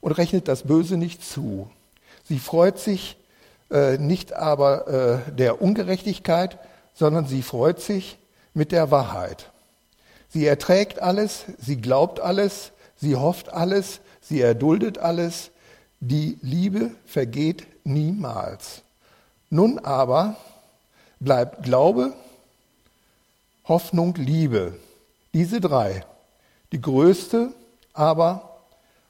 und 0.00 0.12
rechnet 0.12 0.48
das 0.48 0.64
Böse 0.64 0.96
nicht 0.96 1.24
zu. 1.24 1.70
Sie 2.24 2.38
freut 2.38 2.78
sich 2.78 3.16
äh, 3.70 3.98
nicht 3.98 4.32
aber 4.32 5.22
äh, 5.28 5.32
der 5.32 5.62
Ungerechtigkeit, 5.62 6.58
sondern 6.94 7.26
sie 7.26 7.42
freut 7.42 7.80
sich 7.80 8.18
mit 8.54 8.72
der 8.72 8.90
Wahrheit. 8.90 9.51
Sie 10.32 10.46
erträgt 10.46 11.00
alles, 11.00 11.44
sie 11.58 11.76
glaubt 11.76 12.20
alles, 12.20 12.72
sie 12.96 13.16
hofft 13.16 13.52
alles, 13.52 14.00
sie 14.20 14.40
erduldet 14.40 14.98
alles. 14.98 15.50
Die 16.00 16.38
Liebe 16.40 16.92
vergeht 17.04 17.66
niemals. 17.84 18.82
Nun 19.50 19.78
aber 19.78 20.36
bleibt 21.20 21.62
Glaube, 21.62 22.14
Hoffnung, 23.64 24.14
Liebe. 24.14 24.78
Diese 25.34 25.60
drei. 25.60 26.04
Die 26.72 26.80
größte 26.80 27.52
aber 27.92 28.60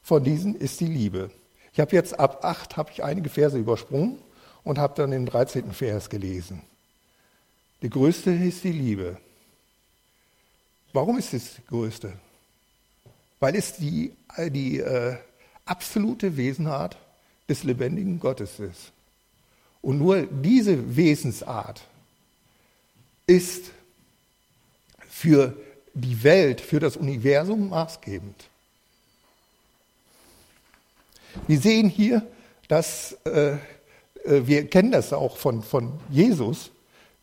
von 0.02 0.24
diesen 0.24 0.56
ist 0.56 0.80
die 0.80 0.86
Liebe. 0.86 1.30
Ich 1.72 1.78
habe 1.78 1.94
jetzt 1.94 2.18
ab 2.18 2.44
acht 2.44 2.76
habe 2.76 2.90
ich 2.92 3.04
einige 3.04 3.30
Verse 3.30 3.56
übersprungen 3.56 4.18
und 4.64 4.78
habe 4.78 4.94
dann 4.96 5.12
den 5.12 5.26
13. 5.26 5.72
Vers 5.72 6.10
gelesen. 6.10 6.62
Die 7.80 7.90
größte 7.90 8.32
ist 8.32 8.64
die 8.64 8.72
Liebe. 8.72 9.16
Warum 10.92 11.18
ist 11.18 11.32
es 11.32 11.54
die 11.56 11.66
größte? 11.66 12.12
Weil 13.40 13.56
es 13.56 13.74
die, 13.74 14.12
die 14.48 14.78
äh, 14.78 15.16
absolute 15.64 16.36
Wesenart 16.36 16.96
des 17.48 17.64
lebendigen 17.64 18.20
Gottes 18.20 18.58
ist. 18.58 18.92
Und 19.80 19.98
nur 19.98 20.22
diese 20.22 20.96
Wesensart 20.96 21.82
ist 23.26 23.70
für 25.08 25.56
die 25.94 26.22
Welt, 26.22 26.60
für 26.60 26.78
das 26.78 26.96
Universum 26.96 27.70
maßgebend. 27.70 28.48
Wir 31.46 31.58
sehen 31.58 31.88
hier, 31.88 32.26
dass 32.68 33.12
äh, 33.24 33.56
äh, 34.24 34.46
wir 34.46 34.68
kennen 34.68 34.92
das 34.92 35.12
auch 35.12 35.36
von, 35.36 35.62
von 35.62 35.98
Jesus, 36.08 36.70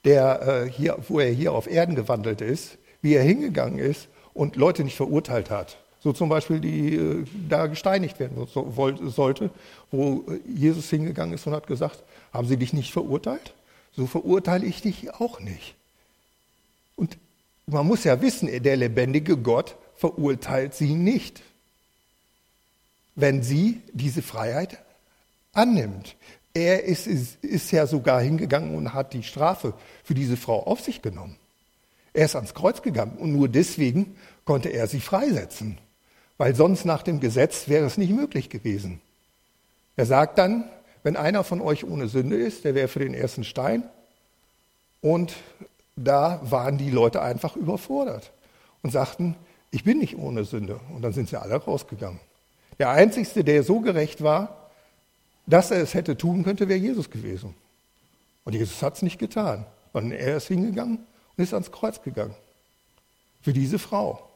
der 0.05 0.41
äh, 0.41 0.71
hier, 0.71 0.97
wo 1.07 1.19
er 1.19 1.31
hier 1.31 1.53
auf 1.53 1.67
Erden 1.67 1.95
gewandelt 1.95 2.41
ist, 2.41 2.77
wie 3.01 3.13
er 3.13 3.23
hingegangen 3.23 3.79
ist 3.79 4.07
und 4.33 4.55
Leute 4.55 4.83
nicht 4.83 4.95
verurteilt 4.95 5.49
hat. 5.49 5.77
So 6.01 6.13
zum 6.13 6.29
Beispiel, 6.29 6.59
die 6.59 6.95
äh, 6.95 7.25
da 7.49 7.67
gesteinigt 7.67 8.19
werden 8.19 8.47
so, 8.47 8.73
sollte, 9.09 9.49
wo 9.91 10.23
Jesus 10.47 10.89
hingegangen 10.89 11.33
ist 11.33 11.45
und 11.45 11.53
hat 11.53 11.67
gesagt, 11.67 12.03
haben 12.31 12.47
sie 12.47 12.57
dich 12.57 12.73
nicht 12.73 12.93
verurteilt? 12.93 13.53
So 13.95 14.07
verurteile 14.07 14.65
ich 14.65 14.81
dich 14.81 15.13
auch 15.15 15.39
nicht. 15.39 15.75
Und 16.95 17.17
man 17.65 17.85
muss 17.85 18.03
ja 18.03 18.21
wissen, 18.21 18.49
der 18.63 18.77
lebendige 18.77 19.35
Gott 19.37 19.75
verurteilt 19.95 20.73
sie 20.73 20.95
nicht 20.95 21.41
wenn 23.19 23.43
sie 23.43 23.81
diese 23.91 24.21
Freiheit 24.21 24.79
annimmt. 25.53 26.15
Er 26.53 26.83
ist, 26.83 27.07
ist, 27.07 27.43
ist 27.43 27.71
ja 27.71 27.85
sogar 27.85 28.21
hingegangen 28.21 28.75
und 28.75 28.93
hat 28.93 29.13
die 29.13 29.23
Strafe 29.23 29.73
für 30.03 30.13
diese 30.13 30.37
Frau 30.37 30.63
auf 30.63 30.81
sich 30.81 31.01
genommen. 31.01 31.37
Er 32.13 32.25
ist 32.25 32.35
ans 32.35 32.53
Kreuz 32.53 32.81
gegangen 32.81 33.17
und 33.17 33.33
nur 33.33 33.47
deswegen 33.47 34.15
konnte 34.45 34.69
er 34.69 34.87
sie 34.87 34.99
freisetzen, 34.99 35.77
weil 36.37 36.55
sonst 36.55 36.85
nach 36.85 37.03
dem 37.03 37.19
Gesetz 37.19 37.67
wäre 37.67 37.85
es 37.85 37.97
nicht 37.97 38.11
möglich 38.11 38.49
gewesen. 38.49 39.01
Er 39.95 40.05
sagt 40.05 40.37
dann, 40.37 40.63
wenn 41.03 41.15
einer 41.15 41.43
von 41.43 41.61
euch 41.61 41.83
ohne 41.83 42.07
Sünde 42.07 42.35
ist, 42.35 42.65
der 42.65 42.75
wäre 42.75 42.87
für 42.87 42.99
den 42.99 43.13
ersten 43.13 43.43
Stein. 43.43 43.83
Und 45.01 45.35
da 45.95 46.39
waren 46.43 46.77
die 46.77 46.89
Leute 46.89 47.21
einfach 47.21 47.55
überfordert 47.55 48.31
und 48.81 48.91
sagten, 48.91 49.35
ich 49.71 49.83
bin 49.83 49.99
nicht 49.99 50.17
ohne 50.17 50.45
Sünde. 50.45 50.79
Und 50.93 51.03
dann 51.03 51.13
sind 51.13 51.29
sie 51.29 51.39
alle 51.39 51.55
rausgegangen. 51.55 52.19
Der 52.79 52.89
Einzige, 52.89 53.43
der 53.43 53.63
so 53.63 53.81
gerecht 53.81 54.23
war, 54.23 54.69
dass 55.45 55.71
er 55.71 55.81
es 55.81 55.93
hätte 55.93 56.17
tun 56.17 56.43
könnte, 56.43 56.69
wäre 56.69 56.79
Jesus 56.79 57.09
gewesen. 57.09 57.53
Und 58.45 58.53
Jesus 58.53 58.81
hat 58.81 58.95
es 58.95 59.01
nicht 59.01 59.19
getan, 59.19 59.65
sondern 59.93 60.17
er 60.17 60.37
ist 60.37 60.47
hingegangen 60.47 60.99
und 61.39 61.43
ist 61.43 61.53
ans 61.53 61.71
Kreuz 61.71 62.01
gegangen. 62.01 62.35
Für 63.41 63.53
diese 63.53 63.79
Frau. 63.79 64.29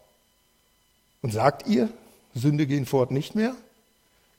Und 1.22 1.34
sagt 1.34 1.68
ihr, 1.68 1.90
Sünde 2.34 2.66
gehen 2.66 2.86
fort 2.86 3.12
nicht 3.12 3.36
mehr? 3.36 3.56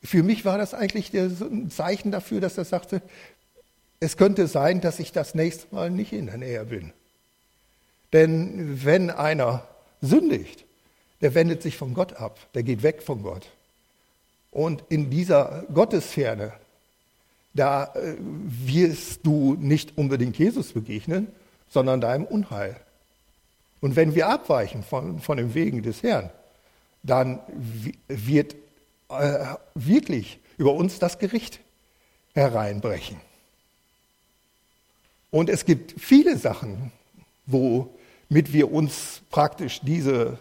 Für 0.02 0.22
mich 0.22 0.46
war 0.46 0.56
das 0.56 0.72
eigentlich 0.72 1.12
ein 1.12 1.70
Zeichen 1.70 2.10
dafür, 2.10 2.40
dass 2.40 2.56
er 2.56 2.64
sagte, 2.64 3.02
es 4.00 4.16
könnte 4.16 4.46
sein, 4.46 4.80
dass 4.80 4.98
ich 4.98 5.12
das 5.12 5.34
nächste 5.34 5.74
Mal 5.74 5.90
nicht 5.90 6.14
in 6.14 6.24
der 6.24 6.38
Nähe 6.38 6.64
bin. 6.64 6.94
Denn 8.14 8.82
wenn 8.82 9.10
einer 9.10 9.68
sündigt, 10.00 10.64
der 11.20 11.34
wendet 11.34 11.62
sich 11.62 11.76
von 11.76 11.92
Gott 11.92 12.14
ab, 12.14 12.38
der 12.54 12.62
geht 12.62 12.82
weg 12.82 13.02
von 13.02 13.22
Gott. 13.22 13.46
Und 14.50 14.84
in 14.88 15.10
dieser 15.10 15.64
Gottesferne, 15.72 16.54
da 17.52 17.92
äh, 17.94 18.14
wirst 18.18 19.20
du 19.26 19.54
nicht 19.54 19.98
unbedingt 19.98 20.38
Jesus 20.38 20.72
begegnen, 20.72 21.28
sondern 21.68 22.00
deinem 22.00 22.24
Unheil. 22.24 22.76
Und 23.80 23.96
wenn 23.96 24.14
wir 24.14 24.28
abweichen 24.28 24.82
von, 24.82 25.20
von 25.20 25.36
den 25.36 25.54
Wegen 25.54 25.82
des 25.82 26.02
Herrn, 26.02 26.30
dann 27.02 27.40
wird 28.08 28.56
äh, 29.10 29.44
wirklich 29.74 30.38
über 30.56 30.72
uns 30.72 30.98
das 30.98 31.18
Gericht 31.18 31.60
hereinbrechen. 32.34 33.20
Und 35.30 35.50
es 35.50 35.64
gibt 35.64 36.00
viele 36.00 36.38
Sachen, 36.38 36.92
womit 37.46 38.52
wir 38.52 38.72
uns 38.72 39.20
praktisch 39.30 39.80
diese, 39.82 40.38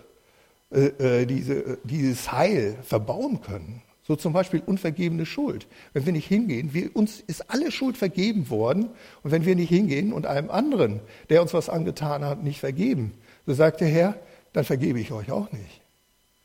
äh, 0.71 1.21
äh 1.21 1.25
diese, 1.25 1.79
dieses 1.83 2.31
Heil 2.31 2.77
verbauen 2.83 3.41
können. 3.41 3.81
So 4.05 4.15
zum 4.17 4.33
Beispiel 4.33 4.61
unvergebene 4.65 5.25
Schuld. 5.25 5.65
Wenn 5.93 6.05
wir 6.05 6.13
nicht 6.13 6.27
hingehen, 6.27 6.73
wir, 6.73 6.93
uns 6.95 7.21
ist 7.25 7.49
alle 7.49 7.71
Schuld 7.71 7.97
vergeben 7.97 8.49
worden. 8.49 8.89
Und 9.23 9.31
wenn 9.31 9.45
wir 9.45 9.55
nicht 9.55 9.69
hingehen 9.69 10.11
und 10.11 10.25
einem 10.25 10.49
anderen, 10.49 10.99
der 11.29 11.41
uns 11.41 11.53
was 11.53 11.69
angetan 11.69 12.25
hat, 12.25 12.43
nicht 12.43 12.59
vergeben, 12.59 13.13
so 13.45 13.53
sagt 13.53 13.81
der 13.81 13.87
Herr, 13.87 14.19
dann 14.51 14.65
vergebe 14.65 14.99
ich 14.99 15.11
euch 15.11 15.31
auch 15.31 15.51
nicht. 15.51 15.81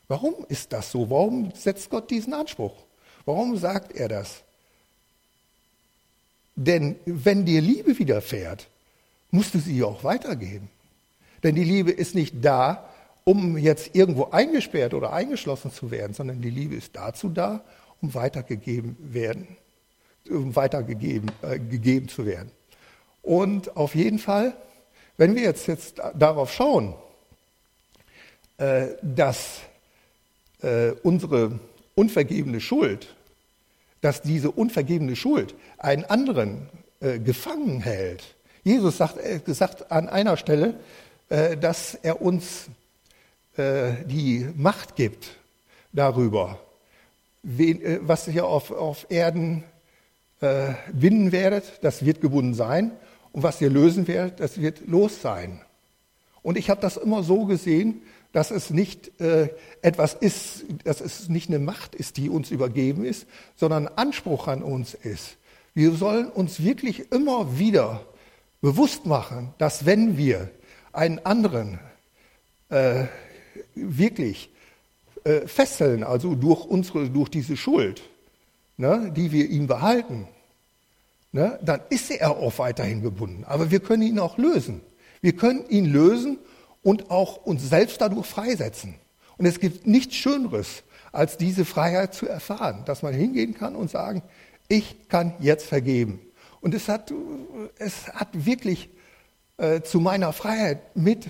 Warum 0.07 0.33
ist 0.47 0.73
das 0.73 0.91
so? 0.91 1.09
Warum 1.09 1.51
setzt 1.53 1.89
Gott 1.89 2.09
diesen 2.09 2.33
Anspruch? 2.33 2.73
Warum 3.25 3.57
sagt 3.57 3.91
er 3.93 4.07
das? 4.07 4.41
Denn 6.55 6.95
wenn 7.05 7.45
dir 7.45 7.61
Liebe 7.61 7.97
widerfährt, 7.99 8.67
musst 9.31 9.53
du 9.53 9.59
sie 9.59 9.83
auch 9.83 10.03
weitergeben. 10.03 10.69
Denn 11.43 11.55
die 11.55 11.63
Liebe 11.63 11.91
ist 11.91 12.15
nicht 12.15 12.35
da, 12.41 12.88
um 13.29 13.59
jetzt 13.59 13.93
irgendwo 13.93 14.31
eingesperrt 14.31 14.95
oder 14.95 15.13
eingeschlossen 15.13 15.71
zu 15.71 15.91
werden, 15.91 16.15
sondern 16.15 16.41
die 16.41 16.49
Liebe 16.49 16.73
ist 16.73 16.95
dazu 16.95 17.29
da, 17.29 17.63
um 18.01 18.15
weitergegeben 18.15 18.97
werden, 18.99 19.47
um 20.31 20.55
weitergegeben 20.55 21.31
äh, 21.43 21.59
gegeben 21.59 22.09
zu 22.09 22.25
werden. 22.25 22.49
Und 23.21 23.77
auf 23.77 23.93
jeden 23.93 24.17
Fall, 24.17 24.55
wenn 25.17 25.35
wir 25.35 25.43
jetzt, 25.43 25.67
jetzt 25.67 26.01
darauf 26.15 26.51
schauen, 26.51 26.95
äh, 28.57 28.87
dass 29.03 29.59
äh, 30.63 30.93
unsere 31.03 31.59
unvergebene 31.93 32.59
Schuld, 32.59 33.13
dass 34.01 34.23
diese 34.23 34.49
unvergebene 34.49 35.15
Schuld 35.15 35.53
einen 35.77 36.03
anderen 36.05 36.67
äh, 36.99 37.19
gefangen 37.19 37.81
hält. 37.81 38.23
Jesus 38.63 38.97
sagt, 38.97 39.17
äh, 39.17 39.39
sagt 39.45 39.91
an 39.91 40.09
einer 40.09 40.35
Stelle, 40.35 40.79
äh, 41.29 41.55
dass 41.57 41.93
er 41.93 42.23
uns 42.23 42.69
die 43.59 44.47
Macht 44.55 44.95
gibt 44.95 45.37
darüber, 45.91 46.59
äh, 47.43 47.99
was 48.01 48.27
ihr 48.27 48.45
auf, 48.45 48.71
auf 48.71 49.07
Erden 49.09 49.63
äh, 50.41 50.73
binden 50.93 51.31
werdet, 51.31 51.79
das 51.81 52.05
wird 52.05 52.21
gebunden 52.21 52.53
sein. 52.53 52.91
Und 53.31 53.43
was 53.43 53.61
ihr 53.61 53.69
lösen 53.69 54.07
werdet, 54.07 54.39
das 54.39 54.59
wird 54.59 54.87
los 54.87 55.21
sein. 55.21 55.61
Und 56.41 56.57
ich 56.57 56.69
habe 56.69 56.81
das 56.81 56.97
immer 56.97 57.21
so 57.21 57.45
gesehen, 57.45 58.01
dass 58.31 58.51
es 58.51 58.69
nicht 58.69 59.19
äh, 59.19 59.49
etwas 59.81 60.13
ist, 60.13 60.65
dass 60.83 61.01
es 61.01 61.29
nicht 61.29 61.49
eine 61.49 61.59
Macht 61.59 61.95
ist, 61.95 62.17
die 62.17 62.29
uns 62.29 62.51
übergeben 62.51 63.05
ist, 63.05 63.27
sondern 63.55 63.87
ein 63.87 63.97
Anspruch 63.97 64.47
an 64.47 64.63
uns 64.63 64.93
ist. 64.93 65.37
Wir 65.73 65.91
sollen 65.91 66.27
uns 66.27 66.63
wirklich 66.63 67.11
immer 67.11 67.59
wieder 67.59 68.05
bewusst 68.61 69.05
machen, 69.05 69.53
dass 69.57 69.85
wenn 69.85 70.17
wir 70.17 70.49
einen 70.91 71.19
anderen 71.19 71.79
äh, 72.69 73.05
wirklich 73.83 74.49
äh, 75.23 75.47
fesseln, 75.47 76.03
also 76.03 76.35
durch 76.35 76.65
unsere, 76.65 77.09
durch 77.09 77.29
diese 77.29 77.57
Schuld, 77.57 78.01
ne, 78.77 79.11
die 79.15 79.31
wir 79.31 79.49
ihm 79.49 79.67
behalten, 79.67 80.27
ne, 81.31 81.59
dann 81.61 81.81
ist 81.89 82.11
er 82.11 82.31
auch 82.31 82.57
weiterhin 82.57 83.01
gebunden. 83.01 83.43
Aber 83.45 83.71
wir 83.71 83.79
können 83.79 84.03
ihn 84.03 84.19
auch 84.19 84.37
lösen. 84.37 84.81
Wir 85.21 85.33
können 85.33 85.65
ihn 85.69 85.85
lösen 85.85 86.37
und 86.81 87.11
auch 87.11 87.37
uns 87.45 87.67
selbst 87.67 88.01
dadurch 88.01 88.27
freisetzen. 88.27 88.95
Und 89.37 89.45
es 89.45 89.59
gibt 89.59 89.85
nichts 89.87 90.15
Schöneres, 90.15 90.83
als 91.11 91.37
diese 91.37 91.65
Freiheit 91.65 92.13
zu 92.13 92.27
erfahren, 92.27 92.83
dass 92.85 93.01
man 93.01 93.13
hingehen 93.13 93.53
kann 93.53 93.75
und 93.75 93.89
sagen, 93.89 94.21
ich 94.67 95.09
kann 95.09 95.33
jetzt 95.39 95.65
vergeben. 95.65 96.19
Und 96.61 96.73
es 96.73 96.87
hat, 96.87 97.13
es 97.77 98.07
hat 98.07 98.29
wirklich 98.45 98.89
äh, 99.57 99.81
zu 99.81 99.99
meiner 99.99 100.33
Freiheit 100.33 100.95
mit 100.95 101.27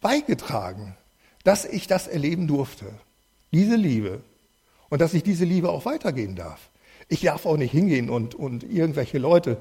beigetragen, 0.00 0.96
dass 1.44 1.64
ich 1.64 1.86
das 1.86 2.08
erleben 2.08 2.46
durfte, 2.46 2.86
diese 3.52 3.76
Liebe. 3.76 4.20
Und 4.90 5.00
dass 5.00 5.14
ich 5.14 5.22
diese 5.22 5.44
Liebe 5.44 5.70
auch 5.70 5.84
weitergehen 5.84 6.36
darf. 6.36 6.70
Ich 7.08 7.20
darf 7.22 7.46
auch 7.46 7.56
nicht 7.56 7.72
hingehen 7.72 8.10
und, 8.10 8.34
und 8.34 8.64
irgendwelche 8.64 9.18
Leute 9.18 9.58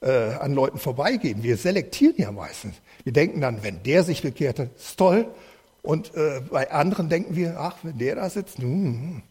äh, 0.00 0.34
an 0.34 0.54
Leuten 0.54 0.78
vorbeigehen. 0.78 1.42
Wir 1.42 1.56
selektieren 1.56 2.14
ja 2.18 2.32
meistens. 2.32 2.74
Wir 3.02 3.12
denken 3.12 3.40
dann, 3.40 3.62
wenn 3.62 3.82
der 3.82 4.04
sich 4.04 4.22
bekehrt 4.22 4.58
hat, 4.58 4.68
ist 4.76 4.96
toll. 4.96 5.26
Und 5.82 6.14
äh, 6.14 6.40
bei 6.50 6.70
anderen 6.70 7.08
denken 7.08 7.36
wir, 7.36 7.58
ach, 7.58 7.76
wenn 7.82 7.98
der 7.98 8.16
da 8.16 8.30
sitzt, 8.30 8.58
hm, 8.58 9.22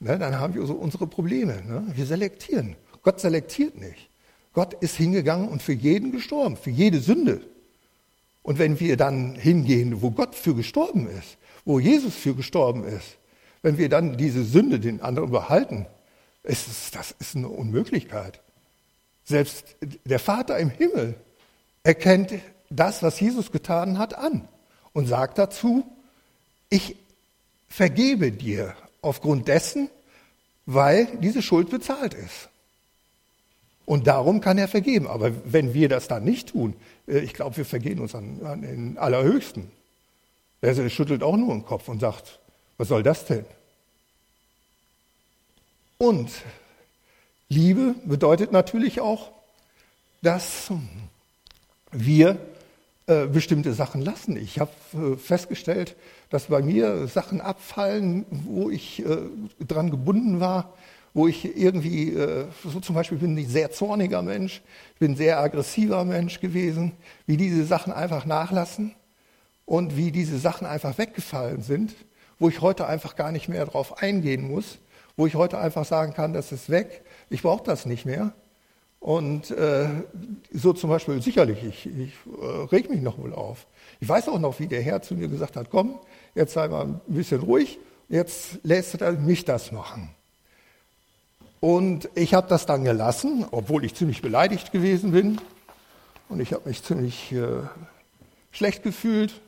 ne, 0.00 0.18
dann 0.18 0.38
haben 0.38 0.54
wir 0.54 0.66
so 0.66 0.74
unsere 0.74 1.06
Probleme. 1.06 1.62
Ne? 1.66 1.86
Wir 1.94 2.06
selektieren. 2.06 2.76
Gott 3.02 3.20
selektiert 3.20 3.78
nicht. 3.78 4.08
Gott 4.52 4.74
ist 4.74 4.96
hingegangen 4.96 5.48
und 5.48 5.62
für 5.62 5.72
jeden 5.72 6.12
gestorben, 6.12 6.56
für 6.56 6.70
jede 6.70 7.00
Sünde. 7.00 7.40
Und 8.42 8.58
wenn 8.58 8.80
wir 8.80 8.96
dann 8.96 9.34
hingehen, 9.34 10.02
wo 10.02 10.10
Gott 10.10 10.34
für 10.34 10.54
gestorben 10.54 11.08
ist, 11.08 11.36
wo 11.66 11.78
Jesus 11.78 12.14
für 12.14 12.34
gestorben 12.34 12.84
ist, 12.84 13.18
wenn 13.60 13.76
wir 13.76 13.90
dann 13.90 14.16
diese 14.16 14.44
Sünde 14.44 14.80
den 14.80 15.02
anderen 15.02 15.30
behalten, 15.30 15.86
ist 16.44 16.68
es, 16.68 16.90
das 16.92 17.14
ist 17.18 17.36
eine 17.36 17.48
Unmöglichkeit. 17.48 18.40
Selbst 19.24 19.76
der 20.04 20.20
Vater 20.20 20.56
im 20.58 20.70
Himmel 20.70 21.16
erkennt 21.82 22.32
das, 22.70 23.02
was 23.02 23.20
Jesus 23.20 23.50
getan 23.50 23.98
hat, 23.98 24.16
an 24.16 24.48
und 24.92 25.06
sagt 25.06 25.38
dazu, 25.38 25.84
ich 26.70 26.96
vergebe 27.68 28.30
dir 28.30 28.74
aufgrund 29.02 29.48
dessen, 29.48 29.90
weil 30.66 31.06
diese 31.20 31.42
Schuld 31.42 31.68
bezahlt 31.70 32.14
ist. 32.14 32.48
Und 33.84 34.06
darum 34.06 34.40
kann 34.40 34.58
er 34.58 34.68
vergeben. 34.68 35.06
Aber 35.06 35.32
wenn 35.44 35.74
wir 35.74 35.88
das 35.88 36.08
dann 36.08 36.24
nicht 36.24 36.48
tun, 36.48 36.74
äh, 37.06 37.18
ich 37.18 37.34
glaube, 37.34 37.56
wir 37.56 37.64
vergehen 37.64 38.00
uns 38.00 38.14
an, 38.14 38.40
an 38.44 38.62
den 38.62 38.98
Allerhöchsten. 38.98 39.70
Der 40.62 40.88
schüttelt 40.88 41.22
auch 41.22 41.36
nur 41.36 41.52
den 41.54 41.64
Kopf 41.64 41.88
und 41.88 42.00
sagt, 42.00 42.38
was 42.78 42.88
soll 42.88 43.02
das 43.02 43.24
denn? 43.26 43.44
Und 45.98 46.30
Liebe 47.48 47.94
bedeutet 48.04 48.52
natürlich 48.52 49.00
auch, 49.00 49.30
dass 50.22 50.70
wir 51.92 52.38
äh, 53.06 53.26
bestimmte 53.26 53.72
Sachen 53.72 54.02
lassen. 54.02 54.36
Ich 54.36 54.58
habe 54.58 54.72
äh, 54.94 55.16
festgestellt, 55.16 55.94
dass 56.28 56.46
bei 56.46 56.60
mir 56.60 57.06
Sachen 57.06 57.40
abfallen, 57.40 58.26
wo 58.30 58.68
ich 58.68 59.06
äh, 59.06 59.18
dran 59.66 59.90
gebunden 59.90 60.40
war, 60.40 60.74
wo 61.14 61.28
ich 61.28 61.56
irgendwie, 61.56 62.12
äh, 62.12 62.46
so 62.64 62.80
zum 62.80 62.94
Beispiel 62.94 63.18
bin 63.18 63.38
ich 63.38 63.48
sehr 63.48 63.70
zorniger 63.70 64.22
Mensch, 64.22 64.60
ich 64.94 64.98
bin 64.98 65.12
ein 65.12 65.16
sehr 65.16 65.38
aggressiver 65.38 66.04
Mensch 66.04 66.40
gewesen, 66.40 66.92
wie 67.26 67.36
diese 67.36 67.64
Sachen 67.64 67.92
einfach 67.92 68.26
nachlassen 68.26 68.94
und 69.66 69.96
wie 69.96 70.12
diese 70.12 70.38
Sachen 70.38 70.66
einfach 70.66 70.96
weggefallen 70.96 71.60
sind, 71.60 71.94
wo 72.38 72.48
ich 72.48 72.60
heute 72.62 72.86
einfach 72.86 73.16
gar 73.16 73.32
nicht 73.32 73.48
mehr 73.48 73.66
darauf 73.66 74.02
eingehen 74.02 74.48
muss, 74.48 74.78
wo 75.16 75.26
ich 75.26 75.34
heute 75.34 75.58
einfach 75.58 75.84
sagen 75.84 76.14
kann, 76.14 76.32
das 76.32 76.52
ist 76.52 76.70
weg, 76.70 77.02
ich 77.28 77.42
brauche 77.42 77.64
das 77.64 77.84
nicht 77.84 78.06
mehr. 78.06 78.32
Und 79.00 79.50
äh, 79.50 79.88
so 80.52 80.72
zum 80.72 80.90
Beispiel, 80.90 81.20
sicherlich, 81.22 81.62
ich, 81.62 81.86
ich 81.86 82.12
äh, 82.40 82.64
reg 82.72 82.90
mich 82.90 83.02
noch 83.02 83.18
wohl 83.18 83.34
auf. 83.34 83.66
Ich 84.00 84.08
weiß 84.08 84.28
auch 84.28 84.38
noch, 84.38 84.58
wie 84.58 84.66
der 84.66 84.82
Herr 84.82 85.02
zu 85.02 85.14
mir 85.14 85.28
gesagt 85.28 85.56
hat, 85.56 85.70
komm, 85.70 85.98
jetzt 86.34 86.54
sei 86.54 86.68
mal 86.68 86.86
ein 86.86 87.00
bisschen 87.06 87.40
ruhig, 87.40 87.78
jetzt 88.08 88.58
lässt 88.62 89.00
er 89.00 89.12
mich 89.12 89.44
das 89.44 89.70
machen. 89.70 90.10
Und 91.60 92.08
ich 92.14 92.34
habe 92.34 92.48
das 92.48 92.66
dann 92.66 92.84
gelassen, 92.84 93.46
obwohl 93.50 93.84
ich 93.84 93.94
ziemlich 93.94 94.22
beleidigt 94.22 94.72
gewesen 94.72 95.12
bin. 95.12 95.40
Und 96.28 96.40
ich 96.40 96.52
habe 96.52 96.68
mich 96.68 96.82
ziemlich 96.82 97.32
äh, 97.32 97.62
schlecht 98.50 98.82
gefühlt. 98.82 99.40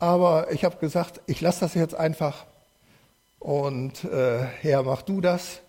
Aber 0.00 0.50
ich 0.50 0.64
habe 0.64 0.78
gesagt, 0.78 1.20
ich 1.26 1.40
lasse 1.42 1.60
das 1.60 1.74
jetzt 1.74 1.94
einfach. 1.94 2.46
Und 3.38 4.04
äh, 4.04 4.42
Herr, 4.60 4.82
mach 4.82 5.02
du 5.02 5.20
das. 5.20 5.60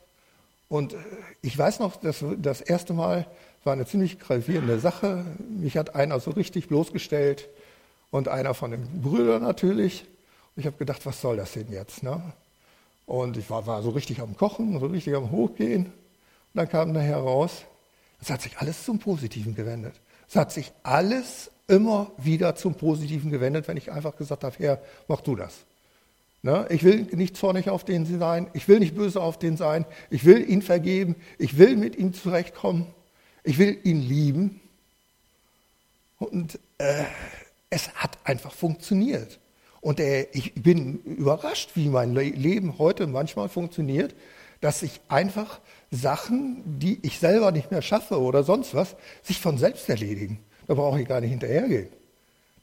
Und 0.69 0.95
ich 1.41 1.57
weiß 1.57 1.79
noch, 1.79 1.97
das, 1.97 2.23
das 2.37 2.61
erste 2.61 2.93
Mal 2.93 3.27
war 3.65 3.73
eine 3.73 3.85
ziemlich 3.85 4.19
gravierende 4.19 4.79
Sache. 4.79 5.25
Mich 5.49 5.77
hat 5.77 5.95
einer 5.95 6.19
so 6.21 6.31
richtig 6.31 6.69
bloßgestellt 6.69 7.49
und 8.09 8.29
einer 8.29 8.53
von 8.53 8.71
den 8.71 9.01
Brüdern 9.01 9.43
natürlich. 9.43 10.05
Und 10.55 10.61
ich 10.61 10.65
habe 10.65 10.77
gedacht, 10.77 11.05
was 11.05 11.19
soll 11.19 11.35
das 11.35 11.51
denn 11.51 11.69
jetzt? 11.69 12.01
Ne? 12.01 12.21
Und 13.05 13.35
ich 13.35 13.49
war, 13.49 13.67
war, 13.67 13.83
so 13.83 13.89
richtig 13.89 14.21
am 14.21 14.37
Kochen, 14.37 14.79
so 14.79 14.85
richtig 14.85 15.13
am 15.13 15.29
Hochgehen. 15.29 15.87
Und 15.87 15.91
dann 16.53 16.69
kam 16.69 16.93
nachher 16.93 17.17
raus, 17.17 17.65
es 18.21 18.29
hat 18.29 18.41
sich 18.41 18.57
alles 18.59 18.85
zum 18.85 18.97
Positiven 18.99 19.55
gewendet. 19.55 19.95
Es 20.29 20.37
hat 20.37 20.53
sich 20.53 20.71
alles 20.83 21.51
immer 21.71 22.11
wieder 22.17 22.55
zum 22.55 22.75
Positiven 22.75 23.31
gewendet, 23.31 23.67
wenn 23.67 23.77
ich 23.77 23.91
einfach 23.91 24.17
gesagt 24.17 24.43
habe, 24.43 24.55
Herr, 24.59 24.81
mach 25.07 25.21
du 25.21 25.37
das. 25.37 25.53
Ne? 26.43 26.67
Ich 26.69 26.83
will 26.83 27.07
nicht 27.13 27.37
zornig 27.37 27.69
auf 27.69 27.85
den 27.85 28.05
sein, 28.19 28.47
ich 28.53 28.67
will 28.67 28.79
nicht 28.79 28.93
böse 28.93 29.21
auf 29.21 29.39
den 29.39 29.55
sein, 29.55 29.85
ich 30.09 30.25
will 30.25 30.47
ihn 30.47 30.61
vergeben, 30.61 31.15
ich 31.37 31.57
will 31.57 31.77
mit 31.77 31.95
ihm 31.95 32.13
zurechtkommen, 32.13 32.87
ich 33.43 33.57
will 33.57 33.77
ihn 33.83 34.01
lieben. 34.01 34.59
Und 36.19 36.59
äh, 36.77 37.05
es 37.69 37.89
hat 37.95 38.17
einfach 38.25 38.51
funktioniert. 38.51 39.39
Und 39.79 39.99
äh, 39.99 40.27
ich 40.33 40.53
bin 40.55 40.99
überrascht, 41.03 41.71
wie 41.75 41.87
mein 41.87 42.13
Leben 42.13 42.79
heute 42.79 43.07
manchmal 43.07 43.47
funktioniert, 43.47 44.13
dass 44.59 44.83
ich 44.83 44.99
einfach 45.07 45.59
Sachen, 45.89 46.61
die 46.79 46.99
ich 47.01 47.17
selber 47.19 47.51
nicht 47.51 47.71
mehr 47.71 47.81
schaffe 47.81 48.19
oder 48.19 48.43
sonst 48.43 48.75
was, 48.75 48.95
sich 49.23 49.39
von 49.39 49.57
selbst 49.57 49.89
erledigen. 49.89 50.39
Da 50.71 50.75
brauche 50.75 51.01
ich 51.01 51.07
gar 51.09 51.19
nicht 51.19 51.31
hinterhergehen. 51.31 51.89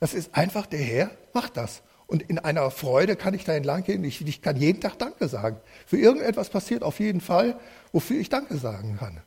Das 0.00 0.14
ist 0.14 0.34
einfach, 0.34 0.64
der 0.64 0.78
Herr 0.78 1.10
macht 1.34 1.58
das. 1.58 1.82
Und 2.06 2.22
in 2.22 2.38
einer 2.38 2.70
Freude 2.70 3.16
kann 3.16 3.34
ich 3.34 3.44
da 3.44 3.52
entlang 3.52 3.84
gehen. 3.84 4.02
Ich, 4.02 4.26
ich 4.26 4.40
kann 4.40 4.56
jeden 4.56 4.80
Tag 4.80 4.98
Danke 4.98 5.28
sagen. 5.28 5.58
Für 5.86 5.98
irgendetwas 5.98 6.48
passiert 6.48 6.82
auf 6.82 7.00
jeden 7.00 7.20
Fall, 7.20 7.60
wofür 7.92 8.18
ich 8.18 8.30
Danke 8.30 8.56
sagen 8.56 8.96
kann. 8.98 9.20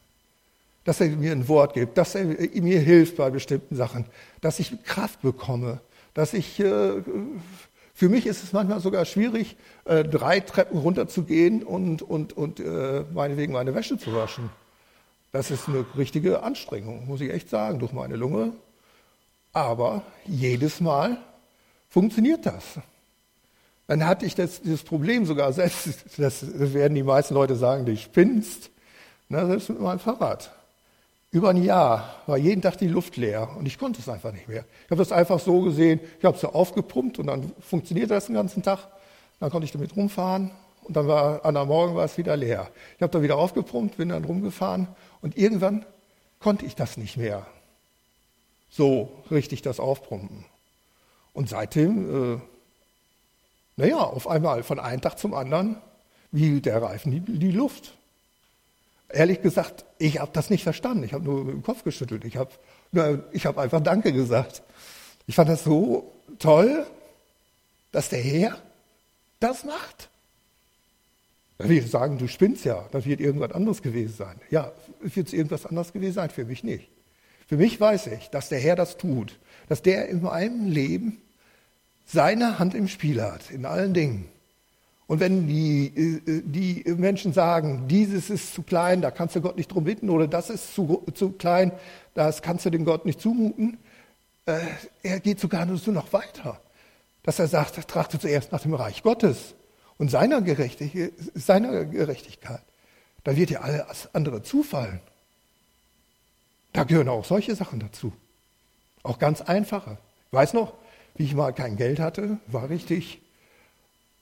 Dass 0.83 0.99
er 0.99 1.09
mir 1.09 1.31
ein 1.31 1.47
Wort 1.47 1.75
gibt, 1.75 1.95
dass 1.95 2.15
er 2.15 2.25
mir 2.25 2.79
hilft 2.79 3.17
bei 3.17 3.29
bestimmten 3.29 3.75
Sachen, 3.75 4.07
dass 4.41 4.57
ich 4.57 4.83
Kraft 4.83 5.21
bekomme, 5.21 5.79
dass 6.15 6.33
ich, 6.33 6.59
äh, 6.59 7.03
für 7.93 8.09
mich 8.09 8.25
ist 8.25 8.43
es 8.43 8.51
manchmal 8.51 8.79
sogar 8.79 9.05
schwierig, 9.05 9.57
äh, 9.85 10.03
drei 10.03 10.39
Treppen 10.39 10.79
runterzugehen 10.79 11.61
und, 11.61 12.01
und, 12.01 12.35
und 12.35 12.59
äh, 12.59 13.03
meinetwegen 13.13 13.53
meine 13.53 13.75
Wäsche 13.75 13.99
zu 13.99 14.11
waschen. 14.15 14.49
Das 15.31 15.51
ist 15.51 15.69
eine 15.69 15.85
richtige 15.95 16.41
Anstrengung, 16.41 17.05
muss 17.05 17.21
ich 17.21 17.29
echt 17.29 17.47
sagen, 17.47 17.77
durch 17.77 17.93
meine 17.93 18.15
Lunge. 18.15 18.53
Aber 19.53 20.03
jedes 20.25 20.79
Mal 20.79 21.17
funktioniert 21.89 22.45
das. 22.45 22.63
dann 23.87 24.05
hatte 24.05 24.25
ich 24.25 24.35
das, 24.35 24.61
das 24.63 24.83
Problem 24.83 25.25
sogar 25.25 25.51
selbst, 25.53 26.05
das, 26.17 26.39
das 26.39 26.73
werden 26.73 26.95
die 26.95 27.03
meisten 27.03 27.33
Leute 27.33 27.55
sagen, 27.55 27.85
du 27.85 27.95
spinnst, 27.97 28.69
na, 29.29 29.45
selbst 29.45 29.69
mit 29.69 29.79
meinem 29.79 29.99
Fahrrad. 29.99 30.51
Über 31.33 31.49
ein 31.49 31.63
Jahr 31.63 32.15
war 32.27 32.37
jeden 32.37 32.61
Tag 32.61 32.77
die 32.77 32.89
Luft 32.89 33.15
leer 33.15 33.55
und 33.57 33.65
ich 33.65 33.79
konnte 33.79 34.01
es 34.01 34.09
einfach 34.09 34.33
nicht 34.33 34.49
mehr. 34.49 34.65
Ich 34.85 34.91
habe 34.91 34.99
das 34.99 35.13
einfach 35.13 35.39
so 35.39 35.61
gesehen, 35.61 36.01
ich 36.19 36.25
habe 36.25 36.35
es 36.35 36.41
so 36.41 36.49
aufgepumpt 36.49 37.19
und 37.19 37.27
dann 37.27 37.53
funktionierte 37.61 38.13
das 38.13 38.25
den 38.25 38.35
ganzen 38.35 38.63
Tag. 38.63 38.79
Dann 39.39 39.49
konnte 39.49 39.63
ich 39.63 39.71
damit 39.71 39.95
rumfahren 39.95 40.51
und 40.83 40.95
dann 40.95 41.07
war 41.07 41.45
an 41.45 41.53
der 41.53 41.65
Morgen 41.65 41.95
war 41.95 42.03
es 42.03 42.17
wieder 42.17 42.35
leer. 42.35 42.69
Ich 42.97 43.01
habe 43.01 43.13
da 43.13 43.21
wieder 43.21 43.37
aufgepumpt, 43.37 43.95
bin 43.95 44.09
dann 44.09 44.25
rumgefahren 44.25 44.89
und 45.21 45.37
irgendwann 45.37 45.85
konnte 46.39 46.65
ich 46.65 46.75
das 46.75 46.97
nicht 46.97 47.15
mehr. 47.15 47.45
So 48.71 49.11
richtig 49.29 49.61
das 49.61 49.79
aufpumpen. 49.79 50.45
Und 51.33 51.49
seitdem, 51.49 52.35
äh, 52.35 52.39
naja, 53.77 53.97
auf 53.97 54.27
einmal 54.27 54.63
von 54.63 54.79
einem 54.79 55.01
Tag 55.01 55.19
zum 55.19 55.33
anderen, 55.33 55.77
wie 56.31 56.61
der 56.61 56.81
Reifen 56.81 57.11
die, 57.11 57.19
die 57.19 57.51
Luft. 57.51 57.93
Ehrlich 59.09 59.41
gesagt, 59.41 59.85
ich 59.97 60.19
habe 60.19 60.31
das 60.33 60.49
nicht 60.49 60.63
verstanden. 60.63 61.03
Ich 61.03 61.13
habe 61.13 61.23
nur 61.23 61.43
mit 61.43 61.53
dem 61.53 61.63
Kopf 61.63 61.83
geschüttelt. 61.83 62.23
Ich 62.23 62.37
habe 62.37 62.51
hab 62.95 63.57
einfach 63.57 63.81
Danke 63.81 64.13
gesagt. 64.13 64.63
Ich 65.27 65.35
fand 65.35 65.49
das 65.49 65.63
so 65.63 66.11
toll, 66.39 66.85
dass 67.91 68.09
der 68.09 68.21
Herr 68.21 68.57
das 69.41 69.65
macht. 69.65 70.09
Da 71.57 71.65
würde 71.65 71.79
ich 71.79 71.91
sagen, 71.91 72.17
du 72.17 72.27
spinnst 72.27 72.65
ja, 72.65 72.87
das 72.91 73.05
wird 73.05 73.19
irgendwas 73.19 73.51
anderes 73.51 73.81
gewesen 73.81 74.15
sein. 74.15 74.39
Ja, 74.49 74.71
wird 75.01 75.27
es 75.27 75.33
irgendwas 75.33 75.65
anderes 75.65 75.93
gewesen 75.93 76.13
sein? 76.13 76.29
Für 76.29 76.45
mich 76.45 76.63
nicht. 76.63 76.87
Für 77.51 77.57
mich 77.57 77.81
weiß 77.81 78.07
ich, 78.07 78.29
dass 78.29 78.47
der 78.47 78.59
Herr 78.59 78.77
das 78.77 78.95
tut, 78.95 79.37
dass 79.67 79.81
der 79.81 80.07
in 80.07 80.21
meinem 80.21 80.69
Leben 80.69 81.21
seine 82.05 82.59
Hand 82.59 82.73
im 82.73 82.87
Spiel 82.87 83.21
hat, 83.21 83.51
in 83.51 83.65
allen 83.65 83.93
Dingen. 83.93 84.29
Und 85.05 85.19
wenn 85.19 85.47
die, 85.47 85.87
äh, 85.87 86.43
die 86.45 86.89
Menschen 86.95 87.33
sagen, 87.33 87.89
dieses 87.89 88.29
ist 88.29 88.53
zu 88.53 88.63
klein, 88.63 89.01
da 89.01 89.11
kannst 89.11 89.35
du 89.35 89.41
Gott 89.41 89.57
nicht 89.57 89.67
drum 89.67 89.83
bitten, 89.83 90.09
oder 90.09 90.29
das 90.29 90.49
ist 90.49 90.73
zu, 90.73 91.05
zu 91.13 91.33
klein, 91.33 91.73
das 92.13 92.41
kannst 92.41 92.65
du 92.65 92.69
dem 92.69 92.85
Gott 92.85 93.05
nicht 93.05 93.19
zumuten, 93.19 93.79
äh, 94.45 94.59
er 95.03 95.19
geht 95.19 95.41
sogar 95.41 95.65
nur 95.65 95.77
so 95.77 95.91
noch 95.91 96.13
weiter. 96.13 96.61
Dass 97.21 97.37
er 97.37 97.49
sagt, 97.49 97.85
trachte 97.85 98.17
zuerst 98.17 98.53
nach 98.53 98.61
dem 98.61 98.75
Reich 98.75 99.03
Gottes 99.03 99.55
und 99.97 100.09
seiner, 100.09 100.41
Gerechtig 100.41 101.11
seiner 101.33 101.83
Gerechtigkeit. 101.83 102.63
Da 103.25 103.35
wird 103.35 103.49
dir 103.49 103.61
alles 103.61 104.07
andere 104.13 104.41
zufallen. 104.41 105.01
Da 106.73 106.83
gehören 106.83 107.09
auch 107.09 107.25
solche 107.25 107.55
Sachen 107.55 107.79
dazu. 107.79 108.13
Auch 109.03 109.19
ganz 109.19 109.41
einfache. 109.41 109.97
Ich 110.27 110.33
weiß 110.33 110.53
noch, 110.53 110.73
wie 111.15 111.25
ich 111.25 111.35
mal 111.35 111.53
kein 111.53 111.75
Geld 111.75 111.99
hatte, 111.99 112.37
war 112.47 112.69
richtig 112.69 113.21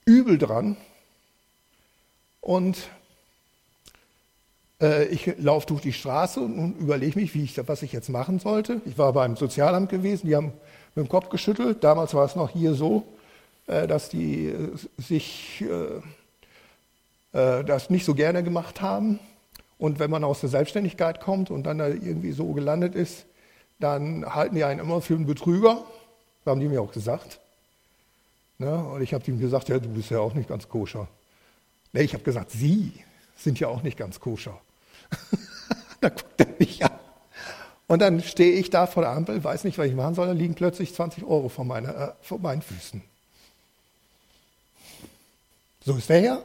übel 0.04 0.38
dran. 0.38 0.76
Und 2.40 2.76
äh, 4.80 5.04
ich 5.06 5.34
laufe 5.38 5.66
durch 5.66 5.82
die 5.82 5.92
Straße 5.92 6.40
und 6.40 6.76
überlege 6.78 7.18
mich, 7.18 7.34
wie 7.34 7.44
ich, 7.44 7.56
was 7.68 7.82
ich 7.82 7.92
jetzt 7.92 8.08
machen 8.08 8.38
sollte. 8.38 8.80
Ich 8.86 8.98
war 8.98 9.12
beim 9.12 9.36
Sozialamt 9.36 9.90
gewesen, 9.90 10.26
die 10.26 10.36
haben 10.36 10.52
mit 10.94 11.06
dem 11.06 11.08
Kopf 11.08 11.28
geschüttelt. 11.28 11.84
Damals 11.84 12.14
war 12.14 12.24
es 12.24 12.34
noch 12.34 12.50
hier 12.50 12.74
so, 12.74 13.06
äh, 13.66 13.86
dass 13.86 14.08
die 14.08 14.46
äh, 14.46 14.70
sich 14.98 15.62
äh, 15.62 17.38
äh, 17.38 17.64
das 17.64 17.90
nicht 17.90 18.04
so 18.04 18.14
gerne 18.14 18.42
gemacht 18.42 18.80
haben. 18.80 19.20
Und 19.80 19.98
wenn 19.98 20.10
man 20.10 20.24
aus 20.24 20.40
der 20.40 20.50
Selbstständigkeit 20.50 21.22
kommt 21.22 21.50
und 21.50 21.64
dann 21.64 21.78
da 21.78 21.88
irgendwie 21.88 22.32
so 22.32 22.52
gelandet 22.52 22.94
ist, 22.94 23.24
dann 23.78 24.26
halten 24.26 24.54
die 24.54 24.62
einen 24.62 24.78
immer 24.78 25.00
für 25.00 25.14
einen 25.14 25.24
Betrüger. 25.24 25.82
Das 26.44 26.52
haben 26.52 26.60
die 26.60 26.68
mir 26.68 26.82
auch 26.82 26.92
gesagt. 26.92 27.40
Ne? 28.58 28.76
Und 28.76 29.00
ich 29.00 29.14
habe 29.14 29.24
ihm 29.30 29.40
gesagt, 29.40 29.70
ja, 29.70 29.78
du 29.78 29.88
bist 29.88 30.10
ja 30.10 30.20
auch 30.20 30.34
nicht 30.34 30.50
ganz 30.50 30.68
koscher. 30.68 31.08
Nee, 31.94 32.02
ich 32.02 32.12
habe 32.12 32.22
gesagt, 32.22 32.50
Sie 32.50 32.92
sind 33.36 33.58
ja 33.58 33.68
auch 33.68 33.82
nicht 33.82 33.96
ganz 33.96 34.20
koscher. 34.20 34.60
da 36.02 36.10
guckt 36.10 36.38
er 36.38 36.48
mich 36.58 36.84
an. 36.84 36.92
Und 37.86 38.02
dann 38.02 38.20
stehe 38.22 38.52
ich 38.52 38.68
da 38.68 38.86
vor 38.86 39.02
der 39.02 39.12
Ampel, 39.12 39.42
weiß 39.42 39.64
nicht, 39.64 39.78
was 39.78 39.86
ich 39.86 39.94
machen 39.94 40.14
soll, 40.14 40.26
da 40.26 40.34
liegen 40.34 40.54
plötzlich 40.54 40.94
20 40.94 41.24
Euro 41.24 41.48
vor, 41.48 41.64
meine, 41.64 41.88
äh, 41.88 42.12
vor 42.20 42.38
meinen 42.38 42.60
Füßen. 42.60 43.02
So 45.86 45.96
ist 45.96 46.10
der 46.10 46.20
Herr. 46.20 46.42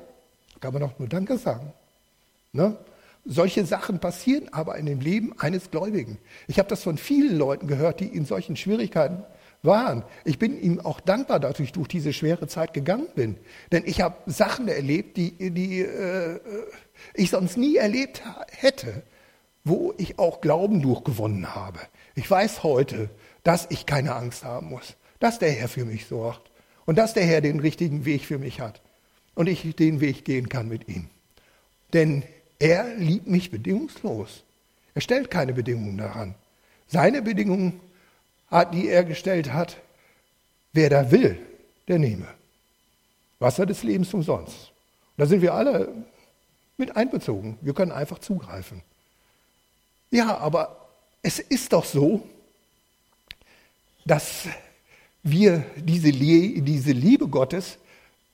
Da 0.54 0.60
kann 0.62 0.74
man 0.74 0.84
doch 0.84 0.98
nur 0.98 1.10
Danke 1.10 1.38
sagen. 1.38 1.74
Ne? 2.54 2.78
Solche 3.26 3.66
Sachen 3.66 4.00
passieren 4.00 4.50
aber 4.52 4.78
in 4.78 4.86
dem 4.86 5.00
Leben 5.00 5.34
eines 5.40 5.72
Gläubigen. 5.72 6.20
Ich 6.48 6.60
habe 6.60 6.70
das 6.70 6.84
von 6.84 6.98
vielen 6.98 7.38
Leuten 7.38 7.68
gehört, 7.68 8.00
die 8.00 8.08
in 8.08 8.26
solchen 8.26 8.56
Schwierigkeiten 8.56 9.24
waren. 9.64 10.04
Ich 10.26 10.38
bin 10.38 10.62
ihm 10.62 10.80
auch 10.80 11.00
dankbar, 11.00 11.40
dass 11.40 11.60
ich 11.60 11.72
durch 11.72 11.88
diese 11.88 12.14
schwere 12.14 12.48
Zeit 12.48 12.74
gegangen 12.74 13.08
bin. 13.16 13.38
Denn 13.72 13.84
ich 13.86 14.02
habe 14.02 14.16
Sachen 14.28 14.68
erlebt, 14.68 15.18
die, 15.18 15.32
die 15.52 15.82
äh, 15.82 16.40
ich 17.16 17.32
sonst 17.32 17.58
nie 17.58 17.78
erlebt 17.78 18.22
hätte, 18.52 19.02
wo 19.64 19.94
ich 19.98 20.20
auch 20.20 20.42
Glauben 20.42 20.84
durchgewonnen 20.84 21.56
habe. 21.56 21.80
Ich 22.14 22.30
weiß 22.30 22.62
heute, 22.62 23.10
dass 23.44 23.66
ich 23.72 23.88
keine 23.88 24.16
Angst 24.16 24.44
haben 24.44 24.70
muss, 24.70 24.96
dass 25.20 25.40
der 25.40 25.52
Herr 25.52 25.68
für 25.68 25.86
mich 25.86 26.06
sorgt 26.06 26.52
und 26.86 27.00
dass 27.00 27.16
der 27.16 27.26
Herr 27.26 27.42
den 27.42 27.60
richtigen 27.60 28.06
Weg 28.06 28.24
für 28.24 28.38
mich 28.38 28.60
hat 28.62 28.84
und 29.34 29.48
ich 29.48 29.76
den 29.76 30.00
Weg 30.00 30.26
gehen 30.26 30.48
kann 30.48 30.68
mit 30.68 30.88
ihm. 30.88 31.10
Denn 31.94 32.24
er 32.60 32.96
liebt 32.96 33.28
mich 33.28 33.52
bedingungslos. 33.52 34.44
Er 34.94 35.02
stellt 35.02 35.30
keine 35.30 35.54
Bedingungen 35.54 35.98
daran. 35.98 36.36
Seine 36.88 37.22
Bedingungen 37.22 37.82
die 38.74 38.88
er 38.88 39.04
gestellt 39.04 39.52
hat, 39.52 39.78
wer 40.72 40.90
da 40.90 41.12
will, 41.12 41.38
der 41.88 42.00
nehme. 42.00 42.28
Wasser 43.40 43.66
des 43.66 43.84
Lebens 43.84 44.14
umsonst. 44.14 44.72
da 45.18 45.26
sind 45.26 45.42
wir 45.42 45.54
alle 45.54 45.92
mit 46.78 46.96
einbezogen. 46.96 47.58
Wir 47.62 47.74
können 47.74 47.92
einfach 47.92 48.20
zugreifen. 48.20 48.82
Ja, 50.12 50.38
aber 50.38 50.88
es 51.22 51.40
ist 51.40 51.74
doch 51.74 51.86
so, 51.86 52.28
dass 54.06 54.48
wir 55.24 55.66
diese, 55.76 56.10
Liebe 56.12 57.28
Gottes 57.28 57.78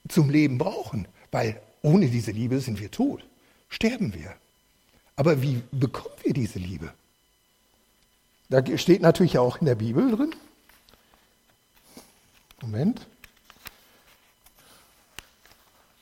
zum 0.07 0.29
Leben 0.29 0.57
brauchen, 0.57 1.07
weil 1.31 1.59
ohne 1.81 2.07
diese 2.09 2.31
Liebe 2.31 2.59
sind 2.59 2.79
wir 2.79 2.91
tot, 2.91 3.23
sterben 3.71 4.13
wir. 4.13 4.35
Aber 5.15 5.41
wie 5.41 5.63
bekommen 5.71 6.15
wir 6.23 6.33
diese 6.33 6.59
Liebe? 6.59 6.93
Da 8.49 8.61
steht 8.77 9.01
natürlich 9.01 9.37
auch 9.37 9.57
in 9.57 9.65
der 9.65 9.75
Bibel 9.75 10.15
drin. 10.15 10.35
Moment. 12.61 13.07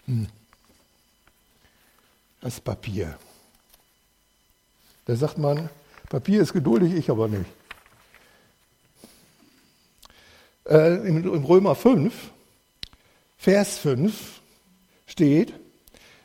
Hm. 0.05 0.27
Das 2.41 2.59
Papier. 2.59 3.17
Da 5.05 5.15
sagt 5.15 5.37
man, 5.37 5.69
Papier 6.09 6.41
ist 6.41 6.53
geduldig, 6.53 6.93
ich 6.93 7.09
aber 7.09 7.27
nicht. 7.27 7.45
Äh, 10.65 11.07
im, 11.07 11.23
Im 11.23 11.45
Römer 11.45 11.75
5, 11.75 12.31
Vers 13.37 13.77
5 13.79 14.41
steht, 15.07 15.53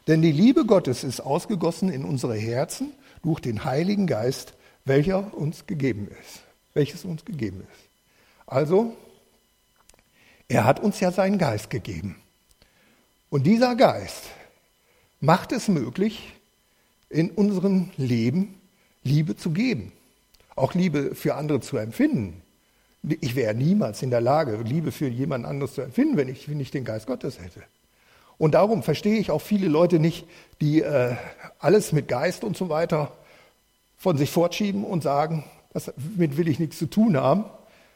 denn 0.07 0.23
die 0.23 0.33
Liebe 0.33 0.65
Gottes 0.67 1.05
ist 1.05 1.21
ausgegossen 1.21 1.91
in 1.91 2.05
unsere 2.05 2.37
Herzen 2.37 2.93
durch 3.23 3.41
den 3.41 3.65
Heiligen 3.65 4.07
Geist, 4.07 4.55
welcher 4.85 5.35
uns 5.35 5.67
gegeben 5.67 6.09
ist, 6.09 6.43
welches 6.75 7.05
uns 7.05 7.25
gegeben 7.25 7.61
ist. 7.61 7.89
Also, 8.47 8.95
er 10.49 10.65
hat 10.65 10.81
uns 10.81 11.01
ja 11.01 11.11
seinen 11.11 11.39
Geist 11.39 11.71
gegeben. 11.71 12.17
Und 13.31 13.45
dieser 13.45 13.75
Geist 13.75 14.25
macht 15.21 15.53
es 15.53 15.69
möglich, 15.69 16.35
in 17.09 17.31
unserem 17.31 17.91
Leben 17.97 18.61
Liebe 19.03 19.37
zu 19.37 19.51
geben, 19.51 19.93
auch 20.57 20.75
Liebe 20.75 21.15
für 21.15 21.35
andere 21.35 21.61
zu 21.61 21.77
empfinden. 21.77 22.43
Ich 23.03 23.37
wäre 23.37 23.55
niemals 23.55 24.03
in 24.03 24.11
der 24.11 24.21
Lage, 24.21 24.57
Liebe 24.63 24.91
für 24.93 25.09
jemand 25.09 25.47
anderes 25.47 25.75
zu 25.75 25.83
empfinden, 25.83 26.17
wenn 26.17 26.29
ich 26.29 26.49
nicht 26.49 26.75
den 26.75 26.85
Geist 26.85 27.07
Gottes 27.07 27.39
hätte. 27.41 27.63
Und 28.39 28.55
darum 28.55 28.83
verstehe 28.83 29.19
ich 29.19 29.31
auch 29.31 29.43
viele 29.43 29.69
Leute 29.69 29.99
nicht, 29.99 30.27
die 30.61 30.83
äh, 30.83 31.15
alles 31.59 31.93
mit 31.93 32.09
Geist 32.09 32.45
und 32.45 32.57
so 32.57 32.69
weiter 32.69 33.13
von 33.97 34.19
sich 34.19 34.31
fortschieben 34.31 34.85
und 34.85 35.03
sagen, 35.03 35.45
damit 35.73 36.37
will 36.37 36.49
ich 36.49 36.59
nichts 36.59 36.79
zu 36.79 36.87
tun 36.87 37.17
haben. 37.17 37.45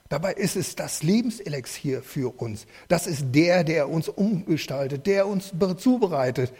Dabei 0.09 0.33
ist 0.33 0.57
es 0.57 0.75
das 0.75 1.03
Lebenselixier 1.03 2.03
für 2.03 2.41
uns. 2.41 2.67
Das 2.89 3.07
ist 3.07 3.27
der, 3.33 3.63
der 3.63 3.91
uns 3.91 4.09
umgestaltet, 4.09 5.07
der 5.07 5.27
uns 5.27 5.53
zubereitet. 5.77 6.53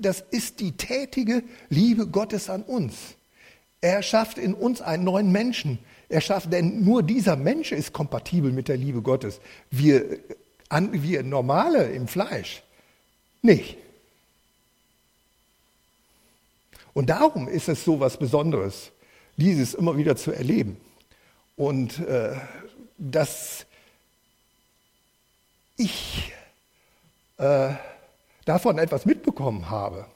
das 0.00 0.22
ist 0.30 0.60
die 0.60 0.72
tätige 0.72 1.42
Liebe 1.68 2.06
Gottes 2.06 2.48
an 2.48 2.62
uns. 2.62 2.94
Er 3.80 4.02
schafft 4.02 4.38
in 4.38 4.54
uns 4.54 4.80
einen 4.80 5.04
neuen 5.04 5.32
Menschen. 5.32 5.80
Er 6.08 6.20
schafft, 6.20 6.52
denn 6.52 6.84
nur 6.84 7.02
dieser 7.02 7.36
Mensch 7.36 7.72
ist 7.72 7.92
kompatibel 7.92 8.52
mit 8.52 8.68
der 8.68 8.76
Liebe 8.76 9.02
Gottes. 9.02 9.40
Wir, 9.70 10.18
wir 10.70 11.22
Normale 11.24 11.90
im 11.90 12.06
Fleisch 12.06 12.62
nicht. 13.42 13.76
Und 16.94 17.10
darum 17.10 17.48
ist 17.48 17.68
es 17.68 17.84
so 17.84 18.00
was 18.00 18.18
Besonderes, 18.18 18.90
dieses 19.36 19.74
immer 19.74 19.96
wieder 19.96 20.16
zu 20.16 20.32
erleben. 20.32 20.76
Und 21.56 22.00
äh, 22.00 22.34
dass 22.96 23.66
ich 25.76 26.32
äh, 27.36 27.70
davon 28.44 28.78
etwas 28.78 29.06
mitbekommen 29.06 29.70
habe, 29.70 30.06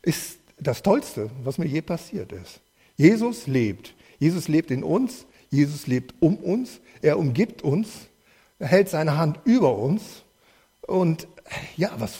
ist 0.00 0.38
das 0.58 0.82
Tollste, 0.82 1.30
was 1.44 1.58
mir 1.58 1.66
je 1.66 1.82
passiert 1.82 2.32
ist. 2.32 2.60
Jesus 2.96 3.46
lebt. 3.46 3.94
Jesus 4.18 4.48
lebt 4.48 4.70
in 4.70 4.82
uns. 4.82 5.26
Jesus 5.50 5.86
lebt 5.86 6.14
um 6.20 6.36
uns. 6.36 6.80
Er 7.02 7.18
umgibt 7.18 7.62
uns. 7.62 7.88
Er 8.58 8.68
hält 8.68 8.88
seine 8.88 9.18
Hand 9.18 9.40
über 9.44 9.76
uns. 9.76 10.22
Und 10.86 11.26
ja, 11.76 11.90
was 11.98 12.18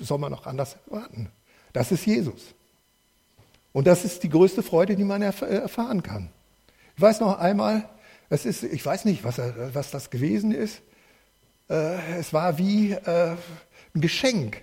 soll 0.00 0.18
man 0.18 0.32
noch 0.32 0.46
anders 0.46 0.76
erwarten? 0.86 1.30
Das 1.72 1.92
ist 1.92 2.06
Jesus. 2.06 2.54
Und 3.72 3.86
das 3.86 4.04
ist 4.04 4.22
die 4.22 4.28
größte 4.28 4.62
Freude, 4.62 4.94
die 4.94 5.04
man 5.04 5.22
erfahren 5.22 6.02
kann. 6.02 6.30
Ich 6.96 7.02
weiß 7.02 7.20
noch 7.20 7.38
einmal, 7.38 7.88
es 8.28 8.46
ist, 8.46 8.62
ich 8.62 8.84
weiß 8.84 9.04
nicht, 9.04 9.24
was, 9.24 9.38
was 9.72 9.90
das 9.90 10.10
gewesen 10.10 10.52
ist. 10.52 10.80
Äh, 11.68 12.18
es 12.18 12.32
war 12.32 12.58
wie 12.58 12.92
äh, 12.92 13.36
ein 13.94 14.00
Geschenk, 14.00 14.62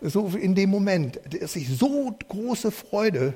so 0.00 0.28
in 0.28 0.54
dem 0.54 0.70
Moment, 0.70 1.20
dass 1.40 1.56
ich 1.56 1.68
so 1.68 2.16
große 2.28 2.70
Freude 2.70 3.34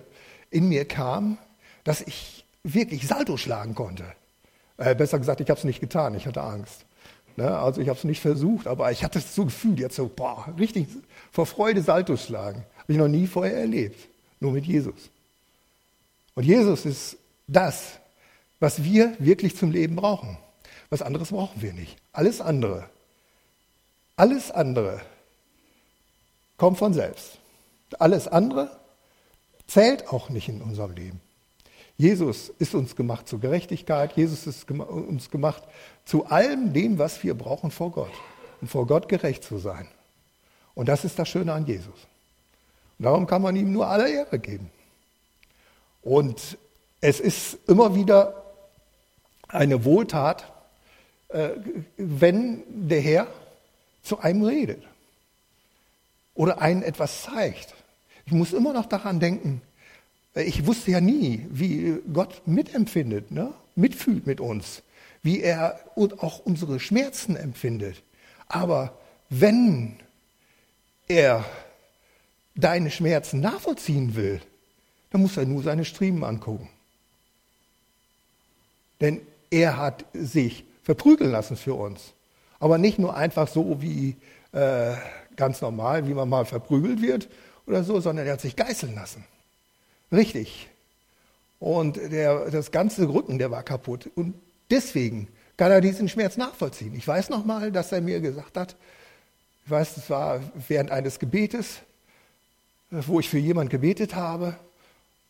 in 0.50 0.68
mir 0.68 0.84
kam, 0.84 1.38
dass 1.84 2.00
ich 2.00 2.44
wirklich 2.62 3.06
Salto 3.06 3.36
schlagen 3.36 3.74
konnte. 3.74 4.04
Äh, 4.76 4.94
besser 4.94 5.18
gesagt, 5.18 5.40
ich 5.40 5.48
habe 5.48 5.58
es 5.58 5.64
nicht 5.64 5.80
getan, 5.80 6.14
ich 6.14 6.26
hatte 6.26 6.42
Angst. 6.42 6.84
Ne? 7.36 7.56
Also 7.56 7.80
ich 7.80 7.88
habe 7.88 7.98
es 7.98 8.04
nicht 8.04 8.20
versucht, 8.20 8.66
aber 8.66 8.90
ich 8.90 9.04
hatte 9.04 9.20
so 9.20 9.44
Gefühl, 9.44 9.78
jetzt 9.78 9.96
so, 9.96 10.08
boah, 10.08 10.52
richtig 10.58 10.88
vor 11.30 11.46
Freude 11.46 11.82
Salto 11.82 12.16
schlagen. 12.16 12.64
Habe 12.78 12.92
ich 12.92 12.98
noch 12.98 13.08
nie 13.08 13.26
vorher 13.26 13.58
erlebt, 13.58 14.08
nur 14.40 14.52
mit 14.52 14.64
Jesus. 14.64 15.10
Und 16.34 16.44
Jesus 16.44 16.84
ist 16.86 17.16
das, 17.46 17.98
was 18.58 18.82
wir 18.82 19.14
wirklich 19.18 19.56
zum 19.56 19.70
Leben 19.70 19.96
brauchen. 19.96 20.38
Was 20.88 21.02
anderes 21.02 21.30
brauchen 21.30 21.60
wir 21.62 21.72
nicht. 21.72 21.96
Alles 22.12 22.40
andere, 22.40 22.88
alles 24.16 24.50
andere 24.50 25.02
kommt 26.56 26.78
von 26.78 26.94
selbst. 26.94 27.38
Alles 27.98 28.28
andere 28.28 28.80
zählt 29.66 30.08
auch 30.08 30.30
nicht 30.30 30.48
in 30.48 30.62
unserem 30.62 30.92
Leben. 30.92 31.20
Jesus 31.98 32.50
ist 32.58 32.74
uns 32.74 32.94
gemacht 32.94 33.26
zur 33.26 33.40
Gerechtigkeit, 33.40 34.12
Jesus 34.16 34.46
ist 34.46 34.70
uns 34.70 35.30
gemacht 35.30 35.62
zu 36.04 36.26
allem 36.26 36.72
dem, 36.72 36.98
was 36.98 37.22
wir 37.22 37.34
brauchen 37.34 37.70
vor 37.70 37.90
Gott, 37.90 38.12
um 38.60 38.68
vor 38.68 38.86
Gott 38.86 39.08
gerecht 39.08 39.44
zu 39.44 39.58
sein. 39.58 39.88
Und 40.74 40.88
das 40.88 41.04
ist 41.04 41.18
das 41.18 41.28
Schöne 41.28 41.52
an 41.54 41.66
Jesus. 41.66 42.06
Und 42.98 43.04
darum 43.04 43.26
kann 43.26 43.40
man 43.40 43.56
ihm 43.56 43.72
nur 43.72 43.88
alle 43.88 44.10
Ehre 44.10 44.38
geben. 44.38 44.70
Und 46.02 46.58
es 47.00 47.18
ist 47.18 47.58
immer 47.66 47.94
wieder 47.94 48.44
eine 49.48 49.84
Wohltat, 49.84 50.52
äh, 51.28 51.50
wenn 51.96 52.62
der 52.68 53.00
Herr 53.00 53.26
zu 54.02 54.18
einem 54.20 54.44
redet 54.44 54.82
oder 56.34 56.60
einen 56.60 56.82
etwas 56.82 57.22
zeigt. 57.22 57.74
Ich 58.26 58.32
muss 58.32 58.52
immer 58.52 58.72
noch 58.72 58.86
daran 58.86 59.18
denken, 59.18 59.62
ich 60.36 60.66
wusste 60.66 60.90
ja 60.90 61.00
nie, 61.00 61.46
wie 61.50 61.98
Gott 62.12 62.42
mitempfindet, 62.46 63.30
ne? 63.30 63.54
mitfühlt 63.74 64.26
mit 64.26 64.40
uns, 64.40 64.82
wie 65.22 65.40
er 65.40 65.80
auch 65.96 66.40
unsere 66.40 66.78
Schmerzen 66.78 67.36
empfindet. 67.36 68.02
Aber 68.48 68.98
wenn 69.30 69.96
er 71.08 71.44
deine 72.54 72.90
Schmerzen 72.90 73.40
nachvollziehen 73.40 74.14
will, 74.14 74.40
dann 75.10 75.22
muss 75.22 75.36
er 75.36 75.46
nur 75.46 75.62
seine 75.62 75.84
Striemen 75.84 76.24
angucken. 76.24 76.68
Denn 79.00 79.20
er 79.50 79.76
hat 79.76 80.04
sich 80.12 80.64
verprügeln 80.82 81.30
lassen 81.30 81.56
für 81.56 81.74
uns. 81.74 82.12
Aber 82.58 82.78
nicht 82.78 82.98
nur 82.98 83.16
einfach 83.16 83.48
so 83.48 83.80
wie 83.82 84.16
äh, 84.52 84.94
ganz 85.36 85.60
normal, 85.60 86.08
wie 86.08 86.14
man 86.14 86.28
mal 86.28 86.44
verprügelt 86.46 87.02
wird 87.02 87.28
oder 87.66 87.84
so, 87.84 88.00
sondern 88.00 88.26
er 88.26 88.34
hat 88.34 88.40
sich 88.40 88.56
geißeln 88.56 88.94
lassen. 88.94 89.24
Richtig. 90.12 90.68
Und 91.58 91.96
der, 91.96 92.50
das 92.50 92.70
ganze 92.70 93.08
Rücken, 93.08 93.38
der 93.38 93.50
war 93.50 93.62
kaputt. 93.62 94.10
Und 94.14 94.34
deswegen 94.70 95.28
kann 95.56 95.70
er 95.70 95.80
diesen 95.80 96.08
Schmerz 96.08 96.36
nachvollziehen. 96.36 96.94
Ich 96.94 97.06
weiß 97.06 97.30
noch 97.30 97.44
mal, 97.44 97.72
dass 97.72 97.92
er 97.92 98.00
mir 98.00 98.20
gesagt 98.20 98.56
hat, 98.56 98.76
ich 99.64 99.70
weiß, 99.70 99.96
es 99.96 100.10
war 100.10 100.40
während 100.68 100.90
eines 100.90 101.18
Gebetes, 101.18 101.78
wo 102.90 103.18
ich 103.18 103.28
für 103.28 103.38
jemanden 103.38 103.70
gebetet 103.70 104.14
habe 104.14 104.56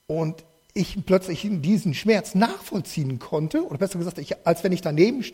und 0.07 0.45
ich 0.75 1.07
plötzlich 1.07 1.49
diesen 1.51 1.95
Schmerz 1.95 2.35
nachvollziehen 2.35 3.19
konnte, 3.19 3.65
oder 3.65 3.79
besser 3.79 3.99
gesagt, 3.99 4.19
ich, 4.19 4.47
als 4.47 4.63
wenn 4.63 4.73
ich 4.73 4.83
daneben 4.83 5.25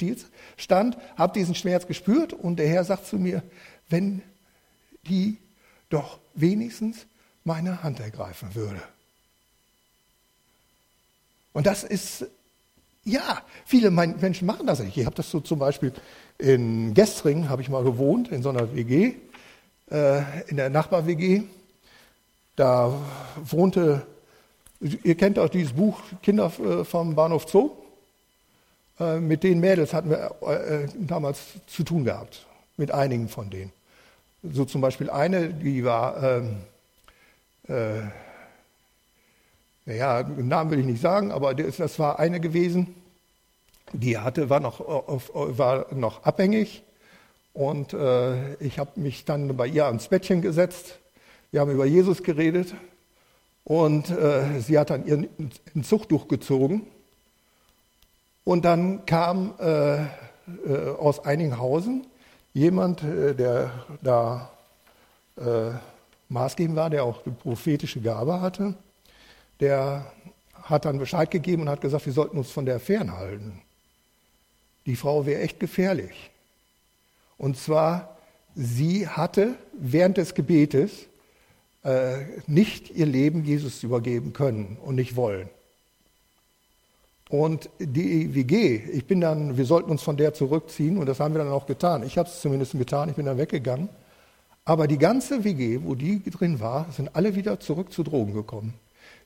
stand, 0.56 0.96
habe 1.16 1.32
diesen 1.32 1.56
Schmerz 1.56 1.88
gespürt 1.88 2.32
und 2.32 2.56
der 2.56 2.68
Herr 2.68 2.84
sagt 2.84 3.06
zu 3.06 3.16
mir, 3.16 3.42
wenn 3.88 4.22
die 5.08 5.38
doch 5.90 6.20
wenigstens 6.34 7.06
meine 7.42 7.82
Hand 7.82 7.98
ergreifen 7.98 8.54
würde. 8.54 8.80
Und 11.52 11.66
das 11.66 11.84
ist, 11.84 12.26
ja, 13.04 13.42
viele 13.64 13.90
Menschen 13.90 14.46
machen 14.46 14.66
das 14.66 14.80
nicht. 14.80 14.96
Ich 14.96 15.06
habe 15.06 15.16
das 15.16 15.30
so 15.30 15.40
zum 15.40 15.58
Beispiel 15.58 15.92
in 16.38 16.94
Gestring, 16.94 17.48
habe 17.48 17.62
ich 17.62 17.68
mal 17.68 17.84
gewohnt, 17.84 18.28
in 18.28 18.42
so 18.42 18.50
einer 18.50 18.74
WG, 18.74 19.14
äh, 19.90 20.22
in 20.48 20.56
der 20.56 20.70
Nachbar-WG. 20.70 21.42
Da 22.56 22.92
wohnte 23.44 24.06
Ihr 25.04 25.14
kennt 25.14 25.38
auch 25.38 25.48
dieses 25.48 25.72
Buch 25.72 26.00
Kinder 26.22 26.50
äh, 26.58 26.84
vom 26.84 27.14
Bahnhof 27.14 27.48
Zoo. 27.48 27.70
Äh, 28.98 29.20
mit 29.20 29.44
den 29.44 29.60
Mädels 29.60 29.94
hatten 29.94 30.10
wir 30.10 30.34
äh, 30.42 30.88
damals 30.98 31.38
zu 31.68 31.84
tun 31.84 32.04
gehabt, 32.04 32.46
mit 32.76 32.90
einigen 32.90 33.28
von 33.28 33.48
denen. 33.48 33.72
So 34.42 34.64
zum 34.64 34.80
Beispiel 34.80 35.08
eine, 35.08 35.50
die 35.50 35.84
war, 35.84 36.20
ähm, 36.20 36.56
äh, 37.68 38.00
naja, 39.84 40.22
Namen 40.22 40.70
will 40.70 40.80
ich 40.80 40.86
nicht 40.86 41.02
sagen, 41.02 41.32
aber 41.32 41.54
das 41.54 41.98
war 41.98 42.18
eine 42.18 42.40
gewesen, 42.40 42.94
die 43.92 44.18
hatte, 44.18 44.48
war, 44.48 44.60
noch, 44.60 44.80
auf, 44.80 45.30
war 45.34 45.92
noch 45.94 46.22
abhängig 46.24 46.82
und 47.52 47.92
äh, 47.92 48.54
ich 48.54 48.78
habe 48.78 48.98
mich 49.00 49.24
dann 49.24 49.56
bei 49.56 49.66
ihr 49.66 49.86
ans 49.86 50.08
Bettchen 50.08 50.40
gesetzt. 50.40 50.98
Wir 51.50 51.60
haben 51.60 51.70
über 51.70 51.84
Jesus 51.84 52.22
geredet 52.22 52.74
und 53.64 54.10
äh, 54.10 54.60
sie 54.60 54.78
hat 54.78 54.90
dann 54.90 55.06
ihren 55.06 55.28
Zuchttuch 55.82 56.28
gezogen. 56.28 56.86
Und 58.44 58.64
dann 58.64 59.06
kam 59.06 59.54
äh, 59.60 60.02
äh, 60.02 60.06
aus 60.98 61.24
Eininghausen 61.24 62.06
jemand, 62.54 63.02
äh, 63.02 63.34
der 63.34 63.70
da 64.02 64.50
äh, 65.36 65.70
maßgebend 66.28 66.76
war, 66.76 66.90
der 66.90 67.04
auch 67.04 67.22
die 67.22 67.30
prophetische 67.30 68.00
Gabe 68.00 68.40
hatte. 68.40 68.74
Der 69.62 70.12
hat 70.54 70.84
dann 70.84 70.98
Bescheid 70.98 71.30
gegeben 71.30 71.62
und 71.62 71.68
hat 71.68 71.80
gesagt, 71.80 72.04
wir 72.04 72.12
sollten 72.12 72.36
uns 72.36 72.50
von 72.50 72.66
der 72.66 72.80
fernhalten. 72.80 73.62
Die 74.86 74.96
Frau 74.96 75.24
wäre 75.24 75.40
echt 75.40 75.60
gefährlich. 75.60 76.30
Und 77.38 77.56
zwar, 77.56 78.18
sie 78.56 79.06
hatte 79.06 79.54
während 79.72 80.16
des 80.16 80.34
Gebetes 80.34 81.06
äh, 81.84 82.24
nicht 82.48 82.90
ihr 82.90 83.06
Leben 83.06 83.44
Jesus 83.44 83.82
übergeben 83.84 84.32
können 84.32 84.78
und 84.82 84.96
nicht 84.96 85.14
wollen. 85.14 85.48
Und 87.28 87.70
die 87.78 88.34
WG, 88.34 88.82
ich 88.92 89.06
bin 89.06 89.20
dann, 89.20 89.56
wir 89.56 89.64
sollten 89.64 89.90
uns 89.90 90.02
von 90.02 90.16
der 90.16 90.34
zurückziehen 90.34 90.98
und 90.98 91.06
das 91.06 91.20
haben 91.20 91.34
wir 91.34 91.38
dann 91.38 91.52
auch 91.52 91.66
getan. 91.66 92.02
Ich 92.02 92.18
habe 92.18 92.28
es 92.28 92.40
zumindest 92.40 92.72
getan, 92.72 93.08
ich 93.08 93.14
bin 93.16 93.26
dann 93.26 93.38
weggegangen. 93.38 93.88
Aber 94.64 94.86
die 94.86 94.98
ganze 94.98 95.44
WG, 95.44 95.80
wo 95.84 95.94
die 95.94 96.20
drin 96.28 96.58
war, 96.58 96.90
sind 96.92 97.14
alle 97.14 97.36
wieder 97.36 97.58
zurück 97.58 97.92
zu 97.92 98.02
Drogen 98.02 98.34
gekommen. 98.34 98.74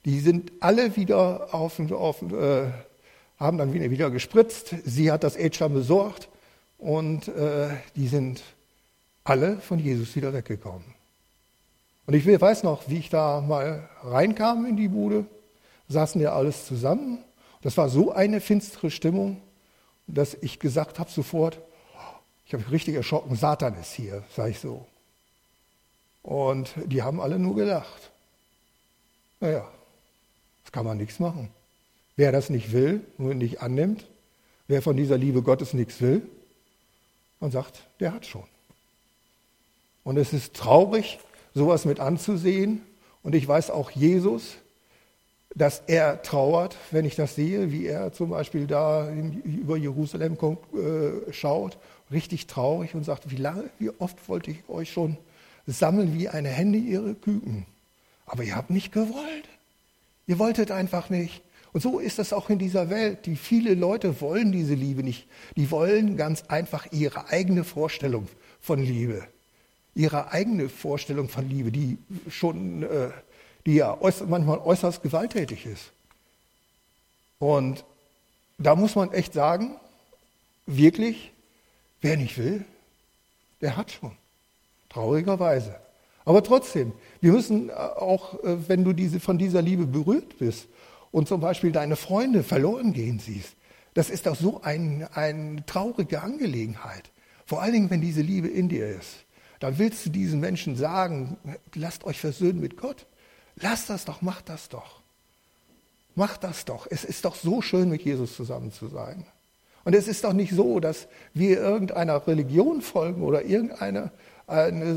Die 0.07 0.21
sind 0.21 0.53
alle 0.61 0.95
wieder 0.95 1.53
auf, 1.53 1.81
auf 1.91 2.21
äh, 2.21 2.71
haben 3.37 3.57
dann 3.57 3.73
wieder, 3.73 3.91
wieder 3.91 4.09
gespritzt. 4.09 4.73
Sie 4.85 5.11
hat 5.11 5.25
das 5.25 5.35
schon 5.53 5.73
besorgt 5.73 6.29
und 6.77 7.27
äh, 7.27 7.71
die 7.97 8.07
sind 8.07 8.41
alle 9.25 9.57
von 9.57 9.79
Jesus 9.79 10.15
wieder 10.15 10.31
weggekommen. 10.31 10.85
Und 12.05 12.13
ich 12.13 12.25
weiß 12.25 12.63
noch, 12.63 12.87
wie 12.87 12.99
ich 12.99 13.09
da 13.09 13.41
mal 13.41 13.89
reinkam 14.01 14.65
in 14.65 14.77
die 14.77 14.87
Bude, 14.87 15.25
saßen 15.89 16.21
ja 16.21 16.31
alles 16.31 16.65
zusammen. 16.67 17.17
Das 17.61 17.75
war 17.75 17.89
so 17.89 18.13
eine 18.13 18.39
finstere 18.39 18.91
Stimmung, 18.91 19.41
dass 20.07 20.35
ich 20.35 20.59
gesagt 20.59 20.99
habe 20.99 21.11
sofort, 21.11 21.59
ich 22.45 22.53
habe 22.53 22.63
mich 22.63 22.71
richtig 22.71 22.95
erschrocken, 22.95 23.35
Satan 23.35 23.75
ist 23.75 23.91
hier, 23.91 24.23
sage 24.33 24.51
ich 24.51 24.59
so. 24.59 24.85
Und 26.23 26.69
die 26.85 27.03
haben 27.03 27.19
alle 27.19 27.39
nur 27.39 27.55
gelacht. 27.55 28.09
Naja, 29.41 29.67
das 30.67 30.73
kann 30.73 30.85
man 30.85 30.97
nichts 30.97 31.19
machen. 31.19 31.47
Wer 32.17 32.33
das 32.33 32.49
nicht 32.49 32.73
will, 32.73 32.99
nur 33.17 33.33
nicht 33.33 33.61
annimmt, 33.61 34.05
wer 34.67 34.81
von 34.81 34.97
dieser 34.97 35.17
Liebe 35.17 35.41
Gottes 35.41 35.73
nichts 35.73 36.01
will, 36.01 36.21
man 37.39 37.51
sagt, 37.51 37.87
der 38.01 38.11
hat 38.11 38.25
schon. 38.25 38.43
Und 40.03 40.17
es 40.17 40.33
ist 40.33 40.53
traurig, 40.55 41.19
sowas 41.53 41.85
mit 41.85 42.01
anzusehen. 42.01 42.81
Und 43.23 43.33
ich 43.33 43.47
weiß 43.47 43.71
auch 43.71 43.91
Jesus, 43.91 44.57
dass 45.55 45.83
er 45.87 46.21
trauert, 46.21 46.75
wenn 46.91 47.05
ich 47.05 47.15
das 47.15 47.35
sehe, 47.35 47.71
wie 47.71 47.85
er 47.85 48.11
zum 48.11 48.31
Beispiel 48.31 48.67
da 48.67 49.09
über 49.09 49.77
Jerusalem 49.77 50.37
kommt, 50.37 50.59
äh, 50.73 51.31
schaut, 51.31 51.77
richtig 52.11 52.47
traurig 52.47 52.93
und 52.93 53.05
sagt, 53.05 53.31
wie 53.31 53.37
lange, 53.37 53.69
wie 53.79 53.89
oft 53.99 54.27
wollte 54.27 54.51
ich 54.51 54.67
euch 54.67 54.91
schon 54.91 55.15
sammeln 55.65 56.13
wie 56.13 56.27
eine 56.27 56.49
Hände 56.49 56.77
ihre 56.77 57.15
Küken. 57.15 57.65
Aber 58.25 58.43
ihr 58.43 58.57
habt 58.57 58.69
nicht 58.69 58.91
gewollt. 58.91 59.47
Ihr 60.27 60.39
wolltet 60.39 60.71
einfach 60.71 61.09
nicht. 61.09 61.41
Und 61.73 61.81
so 61.81 61.99
ist 61.99 62.19
es 62.19 62.33
auch 62.33 62.49
in 62.49 62.59
dieser 62.59 62.89
Welt. 62.89 63.25
Die 63.25 63.35
viele 63.35 63.73
Leute 63.73 64.19
wollen 64.21 64.51
diese 64.51 64.73
Liebe 64.73 65.03
nicht. 65.03 65.27
Die 65.55 65.71
wollen 65.71 66.17
ganz 66.17 66.43
einfach 66.47 66.87
ihre 66.91 67.29
eigene 67.29 67.63
Vorstellung 67.63 68.27
von 68.61 68.81
Liebe. 68.81 69.25
Ihre 69.95 70.31
eigene 70.31 70.69
Vorstellung 70.69 71.29
von 71.29 71.49
Liebe, 71.49 71.71
die 71.71 71.97
schon, 72.29 72.83
äh, 72.83 73.09
die 73.65 73.75
ja 73.75 73.99
äußerst, 73.99 74.29
manchmal 74.29 74.59
äußerst 74.59 75.01
gewalttätig 75.01 75.65
ist. 75.65 75.91
Und 77.39 77.83
da 78.57 78.75
muss 78.75 78.95
man 78.95 79.11
echt 79.11 79.33
sagen, 79.33 79.75
wirklich, 80.65 81.31
wer 82.01 82.17
nicht 82.17 82.37
will, 82.37 82.65
der 83.61 83.77
hat 83.77 83.91
schon. 83.91 84.11
Traurigerweise. 84.89 85.75
Aber 86.27 86.43
trotzdem, 86.43 86.91
wir 87.21 87.31
müssen 87.31 87.71
auch, 87.71 88.43
äh, 88.43 88.67
wenn 88.67 88.83
du 88.83 88.91
diese, 88.91 89.21
von 89.21 89.37
dieser 89.37 89.61
Liebe 89.61 89.85
berührt 89.85 90.37
bist 90.39 90.67
und 91.09 91.29
zum 91.29 91.39
Beispiel 91.39 91.71
deine 91.71 91.95
Freunde 91.95 92.43
verloren 92.43 92.91
gehen 92.91 93.17
siehst, 93.19 93.55
das 93.93 94.09
ist 94.09 94.25
doch 94.25 94.35
so 94.35 94.61
ein, 94.61 95.07
eine 95.13 95.65
traurige 95.65 96.21
Angelegenheit. 96.21 97.11
Vor 97.45 97.61
allen 97.61 97.71
Dingen, 97.71 97.89
wenn 97.89 98.01
diese 98.01 98.19
Liebe 98.19 98.49
in 98.49 98.67
dir 98.67 98.89
ist. 98.89 99.23
Dann 99.61 99.79
willst 99.79 100.05
du 100.05 100.09
diesen 100.09 100.41
Menschen 100.41 100.75
sagen, 100.75 101.37
lasst 101.73 102.03
euch 102.03 102.19
versöhnen 102.19 102.59
mit 102.59 102.75
Gott. 102.75 103.05
Lasst 103.55 103.89
das 103.89 104.03
doch, 104.03 104.21
macht 104.21 104.49
das 104.49 104.67
doch. 104.67 104.99
Macht 106.15 106.43
das 106.43 106.65
doch. 106.65 106.87
Es 106.89 107.05
ist 107.05 107.23
doch 107.23 107.35
so 107.35 107.61
schön, 107.61 107.87
mit 107.89 108.01
Jesus 108.01 108.35
zusammen 108.35 108.73
zu 108.73 108.89
sein. 108.89 109.25
Und 109.85 109.95
es 109.95 110.09
ist 110.09 110.25
doch 110.25 110.33
nicht 110.33 110.51
so, 110.51 110.81
dass 110.81 111.07
wir 111.33 111.57
irgendeiner 111.57 112.27
Religion 112.27 112.81
folgen 112.81 113.21
oder 113.21 113.45
irgendeine 113.45 114.11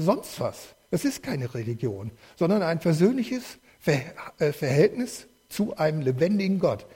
sonst 0.00 0.40
was. 0.40 0.74
Es 0.90 1.04
ist 1.04 1.22
keine 1.22 1.54
Religion, 1.54 2.10
sondern 2.36 2.62
ein 2.62 2.80
persönliches 2.80 3.58
äh, 3.86 4.52
Verhältnis 4.52 5.26
zu 5.48 5.76
einem 5.76 6.00
lebendigen 6.00 6.58
Gott, 6.58 6.86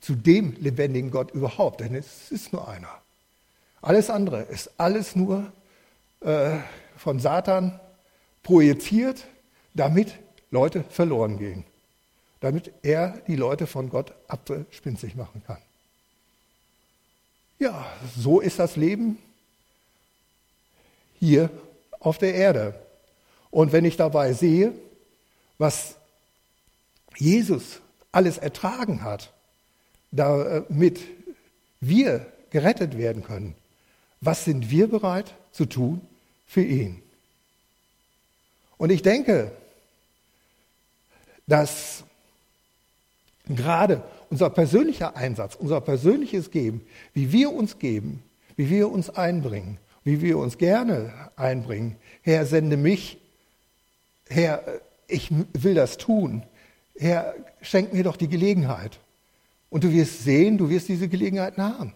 zu 0.00 0.14
dem 0.14 0.56
lebendigen 0.58 1.10
Gott 1.10 1.32
überhaupt, 1.32 1.80
denn 1.80 1.94
es 1.94 2.30
ist 2.30 2.52
nur 2.52 2.68
einer. 2.68 3.00
Alles 3.80 4.10
andere 4.10 4.42
ist 4.42 4.70
alles 4.78 5.14
nur 5.14 5.52
äh, 6.20 6.56
von 6.96 7.20
Satan 7.20 7.80
projiziert, 8.42 9.24
damit 9.74 10.14
Leute 10.50 10.84
verloren 10.90 11.38
gehen 11.38 11.64
damit 12.44 12.74
er 12.82 13.22
die 13.26 13.36
Leute 13.36 13.66
von 13.66 13.88
Gott 13.88 14.12
abspinsig 14.28 15.14
machen 15.14 15.42
kann. 15.46 15.56
Ja, 17.58 17.90
so 18.18 18.38
ist 18.40 18.58
das 18.58 18.76
Leben 18.76 19.16
hier 21.18 21.48
auf 22.00 22.18
der 22.18 22.34
Erde. 22.34 22.78
Und 23.54 23.72
wenn 23.72 23.84
ich 23.84 23.96
dabei 23.96 24.32
sehe, 24.32 24.72
was 25.58 25.94
Jesus 27.16 27.80
alles 28.10 28.36
ertragen 28.38 29.02
hat, 29.02 29.32
damit 30.10 31.00
wir 31.80 32.26
gerettet 32.50 32.98
werden 32.98 33.22
können, 33.22 33.54
was 34.20 34.44
sind 34.44 34.70
wir 34.70 34.88
bereit 34.88 35.34
zu 35.52 35.66
tun 35.66 36.00
für 36.46 36.62
ihn? 36.62 37.00
Und 38.76 38.90
ich 38.90 39.02
denke, 39.02 39.52
dass 41.46 42.04
Gerade 43.46 44.02
unser 44.30 44.48
persönlicher 44.48 45.16
Einsatz, 45.16 45.54
unser 45.54 45.80
persönliches 45.80 46.50
Geben, 46.50 46.80
wie 47.12 47.30
wir 47.30 47.52
uns 47.52 47.78
geben, 47.78 48.22
wie 48.56 48.70
wir 48.70 48.90
uns 48.90 49.10
einbringen, 49.10 49.76
wie 50.02 50.22
wir 50.22 50.38
uns 50.38 50.56
gerne 50.56 51.12
einbringen. 51.36 51.96
Herr, 52.22 52.46
sende 52.46 52.76
mich. 52.76 53.18
Herr, 54.28 54.62
ich 55.06 55.30
will 55.52 55.74
das 55.74 55.96
tun. 55.96 56.42
Herr, 56.96 57.34
schenk 57.60 57.92
mir 57.92 58.04
doch 58.04 58.16
die 58.16 58.28
Gelegenheit. 58.28 58.98
Und 59.70 59.84
du 59.84 59.92
wirst 59.92 60.22
sehen, 60.24 60.58
du 60.58 60.70
wirst 60.70 60.88
diese 60.88 61.08
Gelegenheiten 61.08 61.62
haben. 61.62 61.92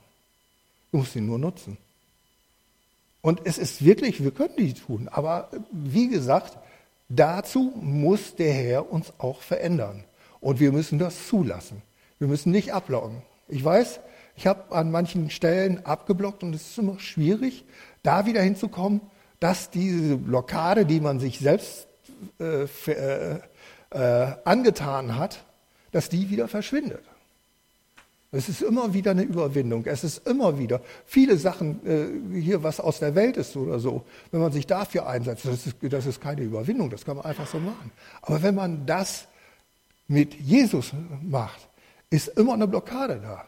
Du 0.91 0.99
musst 0.99 1.13
sie 1.13 1.21
nur 1.21 1.39
nutzen. 1.39 1.77
Und 3.21 3.41
es 3.45 3.59
ist 3.59 3.85
wirklich, 3.85 4.23
wir 4.23 4.31
können 4.31 4.57
die 4.57 4.75
tun. 4.75 5.09
Aber 5.09 5.49
wie 5.71 6.09
gesagt, 6.09 6.57
dazu 7.09 7.73
muss 7.81 8.35
der 8.37 8.53
Herr 8.53 8.93
uns 8.93 9.13
auch 9.19 9.43
verändern. 9.43 10.05
Und 10.41 10.61
wir 10.61 10.73
müssen 10.73 10.99
das 10.99 11.27
zulassen. 11.27 11.83
Wir 12.19 12.29
müssen 12.29 12.53
nicht 12.53 12.73
ablocken. 12.73 13.23
Ich 13.49 13.65
weiß, 13.65 14.01
ich 14.37 14.47
habe 14.47 14.75
an 14.75 14.91
manchen 14.91 15.31
Stellen 15.31 15.85
abgeblockt 15.85 16.43
und 16.43 16.55
es 16.55 16.71
ist 16.71 16.79
immer 16.79 17.01
schwierig, 17.01 17.65
da 18.03 18.25
wieder 18.27 18.43
hinzukommen, 18.43 19.01
dass 19.41 19.71
diese 19.71 20.17
Blockade, 20.17 20.87
die 20.87 21.01
man 21.01 21.19
sich 21.19 21.41
selbst 21.41 21.88
äh, 22.41 22.65
äh, 22.91 23.41
äh, 23.91 24.33
angetan 24.45 25.17
hat, 25.17 25.45
dass 25.93 26.09
die 26.09 26.31
wieder 26.31 26.49
verschwindet. 26.49 27.03
Es 28.31 28.51
ist 28.51 28.61
immer 28.61 28.93
wieder 28.93 29.13
eine 29.13 29.23
Überwindung. 29.23 29.87
Es 29.87 30.05
ist 30.05 30.27
immer 30.27 30.59
wieder 30.59 30.83
viele 31.07 31.39
Sachen 31.39 31.81
äh, 31.87 32.41
hier, 32.41 32.63
was 32.63 32.79
aus 32.79 32.99
der 32.99 33.15
Welt 33.15 33.39
ist 33.39 33.57
oder 33.57 33.81
so. 33.81 34.05
Wenn 34.31 34.41
man 34.41 34.53
sich 34.53 34.67
dafür 34.67 35.07
einsetzt, 35.07 35.47
das 35.47 35.67
ist, 35.67 35.77
das 35.81 36.05
ist 36.05 36.21
keine 36.21 36.43
Überwindung. 36.43 36.91
Das 36.91 37.07
kann 37.07 37.17
man 37.17 37.25
einfach 37.25 37.47
so 37.47 37.59
machen. 37.59 37.91
Aber 38.21 38.43
wenn 38.43 38.55
man 38.55 38.85
das 38.85 39.27
mit 40.09 40.35
Jesus 40.35 40.93
macht, 41.23 41.69
ist 42.11 42.29
immer 42.29 42.53
eine 42.53 42.69
Blockade 42.69 43.21
da. 43.23 43.45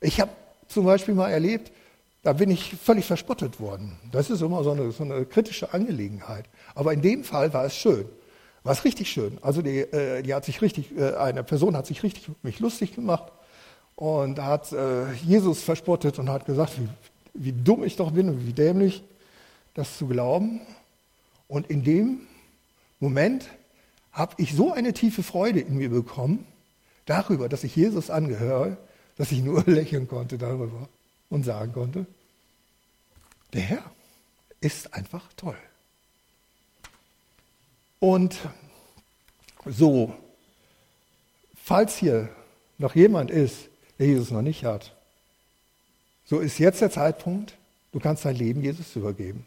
Ich 0.00 0.20
habe 0.20 0.32
zum 0.68 0.84
Beispiel 0.84 1.14
mal 1.14 1.30
erlebt, 1.30 1.72
da 2.22 2.34
bin 2.34 2.50
ich 2.50 2.74
völlig 2.74 3.06
verspottet 3.06 3.58
worden. 3.58 3.98
Das 4.12 4.28
ist 4.28 4.42
immer 4.42 4.62
so 4.64 4.72
eine, 4.72 4.90
so 4.90 5.02
eine 5.02 5.24
kritische 5.24 5.72
Angelegenheit. 5.72 6.44
Aber 6.78 6.92
in 6.92 7.02
dem 7.02 7.24
Fall 7.24 7.52
war 7.52 7.64
es 7.64 7.74
schön. 7.74 8.04
War 8.62 8.72
es 8.72 8.84
richtig 8.84 9.10
schön. 9.10 9.36
Also 9.42 9.62
die, 9.62 9.80
äh, 9.80 10.22
die 10.22 10.32
hat 10.32 10.44
sich 10.44 10.62
richtig, 10.62 10.96
äh, 10.96 11.16
eine 11.16 11.42
Person 11.42 11.76
hat 11.76 11.88
sich 11.88 12.04
richtig 12.04 12.30
mich 12.44 12.60
lustig 12.60 12.94
gemacht 12.94 13.32
und 13.96 14.38
hat 14.38 14.70
äh, 14.70 15.12
Jesus 15.14 15.60
verspottet 15.60 16.20
und 16.20 16.30
hat 16.30 16.46
gesagt, 16.46 16.74
wie, 16.78 16.88
wie 17.34 17.50
dumm 17.50 17.82
ich 17.82 17.96
doch 17.96 18.12
bin 18.12 18.28
und 18.28 18.46
wie 18.46 18.52
dämlich, 18.52 19.02
das 19.74 19.98
zu 19.98 20.06
glauben. 20.06 20.60
Und 21.48 21.68
in 21.68 21.82
dem 21.82 22.20
Moment 23.00 23.48
habe 24.12 24.36
ich 24.36 24.54
so 24.54 24.72
eine 24.72 24.92
tiefe 24.92 25.24
Freude 25.24 25.58
in 25.58 25.78
mir 25.78 25.90
bekommen, 25.90 26.46
darüber, 27.06 27.48
dass 27.48 27.64
ich 27.64 27.74
Jesus 27.74 28.08
angehöre, 28.08 28.76
dass 29.16 29.32
ich 29.32 29.42
nur 29.42 29.64
lächeln 29.66 30.06
konnte 30.06 30.38
darüber 30.38 30.88
und 31.28 31.42
sagen 31.42 31.72
konnte, 31.72 32.06
der 33.52 33.62
Herr 33.62 33.82
ist 34.60 34.94
einfach 34.94 35.24
toll. 35.36 35.56
Und 38.00 38.38
so, 39.66 40.14
falls 41.56 41.96
hier 41.96 42.28
noch 42.78 42.94
jemand 42.94 43.30
ist, 43.30 43.68
der 43.98 44.06
Jesus 44.06 44.30
noch 44.30 44.42
nicht 44.42 44.64
hat, 44.64 44.94
so 46.24 46.38
ist 46.38 46.58
jetzt 46.58 46.80
der 46.80 46.90
Zeitpunkt, 46.90 47.56
du 47.92 48.00
kannst 48.00 48.24
dein 48.24 48.36
Leben 48.36 48.62
Jesus 48.62 48.94
übergeben. 48.94 49.44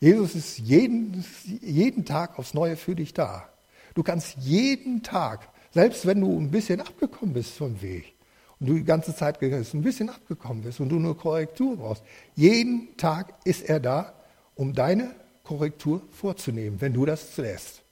Jesus 0.00 0.34
ist 0.34 0.58
jeden, 0.58 1.24
jeden 1.60 2.04
Tag 2.04 2.38
aufs 2.38 2.54
Neue 2.54 2.76
für 2.76 2.94
dich 2.94 3.14
da. 3.14 3.48
Du 3.94 4.02
kannst 4.02 4.36
jeden 4.38 5.02
Tag, 5.02 5.48
selbst 5.72 6.06
wenn 6.06 6.20
du 6.20 6.38
ein 6.38 6.50
bisschen 6.50 6.80
abgekommen 6.80 7.34
bist 7.34 7.52
vom 7.52 7.80
Weg 7.82 8.14
und 8.58 8.68
du 8.68 8.74
die 8.74 8.84
ganze 8.84 9.14
Zeit 9.14 9.42
ein 9.42 9.82
bisschen 9.82 10.08
abgekommen 10.08 10.62
bist 10.62 10.80
und 10.80 10.88
du 10.88 10.96
nur 10.96 11.16
Korrektur 11.16 11.76
brauchst, 11.76 12.02
jeden 12.34 12.96
Tag 12.96 13.34
ist 13.44 13.68
er 13.68 13.80
da, 13.80 14.14
um 14.54 14.72
deine 14.72 15.14
Korrektur 15.52 16.00
vorzunehmen, 16.12 16.80
wenn 16.80 16.94
du 16.94 17.04
das 17.04 17.36
lässt. 17.36 17.82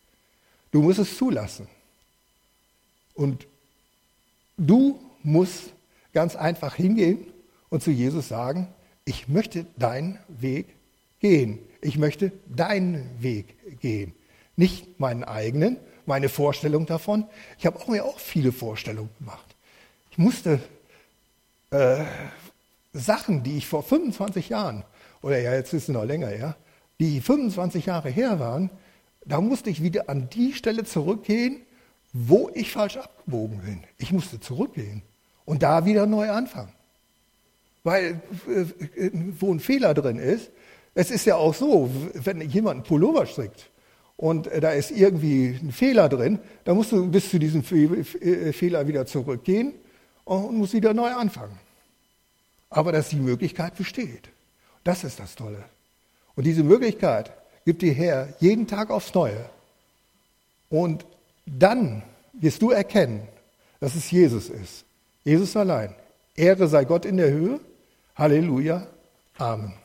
Du 0.70 0.80
musst 0.80 0.98
es 0.98 1.18
zulassen. 1.18 1.68
Und 3.12 3.46
du 4.56 4.98
musst 5.22 5.74
ganz 6.14 6.36
einfach 6.36 6.74
hingehen 6.74 7.26
und 7.68 7.82
zu 7.82 7.90
Jesus 7.90 8.28
sagen, 8.28 8.66
ich 9.04 9.28
möchte 9.28 9.66
deinen 9.76 10.18
Weg 10.28 10.68
gehen. 11.20 11.58
Ich 11.82 11.98
möchte 11.98 12.32
deinen 12.46 13.22
Weg 13.22 13.80
gehen. 13.80 14.14
Nicht 14.56 14.98
meinen 14.98 15.24
eigenen, 15.24 15.76
meine 16.06 16.30
Vorstellung 16.30 16.86
davon. 16.86 17.26
Ich 17.58 17.66
habe 17.66 17.78
mir 17.90 18.06
auch 18.06 18.18
viele 18.18 18.52
Vorstellungen 18.52 19.10
gemacht. 19.18 19.54
Ich 20.12 20.16
musste 20.18 20.60
äh, 21.70 22.04
Sachen, 22.94 23.42
die 23.42 23.58
ich 23.58 23.66
vor 23.66 23.82
25 23.82 24.48
Jahren, 24.48 24.82
oder 25.20 25.38
ja, 25.38 25.52
jetzt 25.52 25.74
ist 25.74 25.82
es 25.82 25.88
noch 25.88 26.04
länger 26.04 26.28
her, 26.28 26.56
die 27.00 27.20
25 27.20 27.86
Jahre 27.86 28.10
her 28.10 28.38
waren, 28.38 28.70
da 29.24 29.40
musste 29.40 29.70
ich 29.70 29.82
wieder 29.82 30.08
an 30.08 30.28
die 30.30 30.52
Stelle 30.52 30.84
zurückgehen, 30.84 31.62
wo 32.12 32.50
ich 32.54 32.72
falsch 32.72 32.98
abgebogen 32.98 33.60
bin. 33.62 33.80
Ich 33.98 34.12
musste 34.12 34.38
zurückgehen 34.38 35.02
und 35.44 35.62
da 35.62 35.84
wieder 35.84 36.06
neu 36.06 36.30
anfangen. 36.30 36.72
Weil, 37.82 38.20
äh, 38.46 39.10
wo 39.38 39.52
ein 39.52 39.60
Fehler 39.60 39.94
drin 39.94 40.18
ist, 40.18 40.50
es 40.94 41.10
ist 41.10 41.24
ja 41.24 41.36
auch 41.36 41.54
so, 41.54 41.90
wenn 42.14 42.40
jemand 42.42 42.76
einen 42.76 42.84
Pullover 42.84 43.26
strickt 43.26 43.70
und 44.16 44.48
äh, 44.48 44.60
da 44.60 44.72
ist 44.72 44.90
irgendwie 44.90 45.58
ein 45.62 45.72
Fehler 45.72 46.08
drin, 46.08 46.38
dann 46.64 46.76
musst 46.76 46.92
du 46.92 47.10
bis 47.10 47.30
zu 47.30 47.38
diesem 47.38 47.62
äh, 47.62 48.52
Fehler 48.52 48.86
wieder 48.86 49.06
zurückgehen 49.06 49.74
und 50.24 50.56
musst 50.56 50.74
wieder 50.74 50.92
neu 50.92 51.10
anfangen. 51.10 51.58
Aber 52.68 52.92
dass 52.92 53.08
die 53.08 53.16
Möglichkeit 53.16 53.76
besteht. 53.76 54.28
Das 54.84 55.04
ist 55.04 55.18
das 55.18 55.34
Tolle. 55.34 55.64
Und 56.36 56.44
diese 56.44 56.62
Möglichkeit 56.62 57.32
gib 57.64 57.78
dir 57.78 57.92
her, 57.92 58.34
jeden 58.40 58.66
Tag 58.66 58.90
aufs 58.90 59.14
Neue. 59.14 59.44
Und 60.68 61.04
dann 61.46 62.02
wirst 62.32 62.62
du 62.62 62.70
erkennen, 62.70 63.26
dass 63.80 63.94
es 63.94 64.10
Jesus 64.10 64.48
ist. 64.48 64.84
Jesus 65.24 65.56
allein. 65.56 65.94
Ehre 66.36 66.68
sei 66.68 66.84
Gott 66.84 67.04
in 67.04 67.16
der 67.16 67.30
Höhe. 67.30 67.60
Halleluja. 68.16 68.86
Amen. 69.38 69.79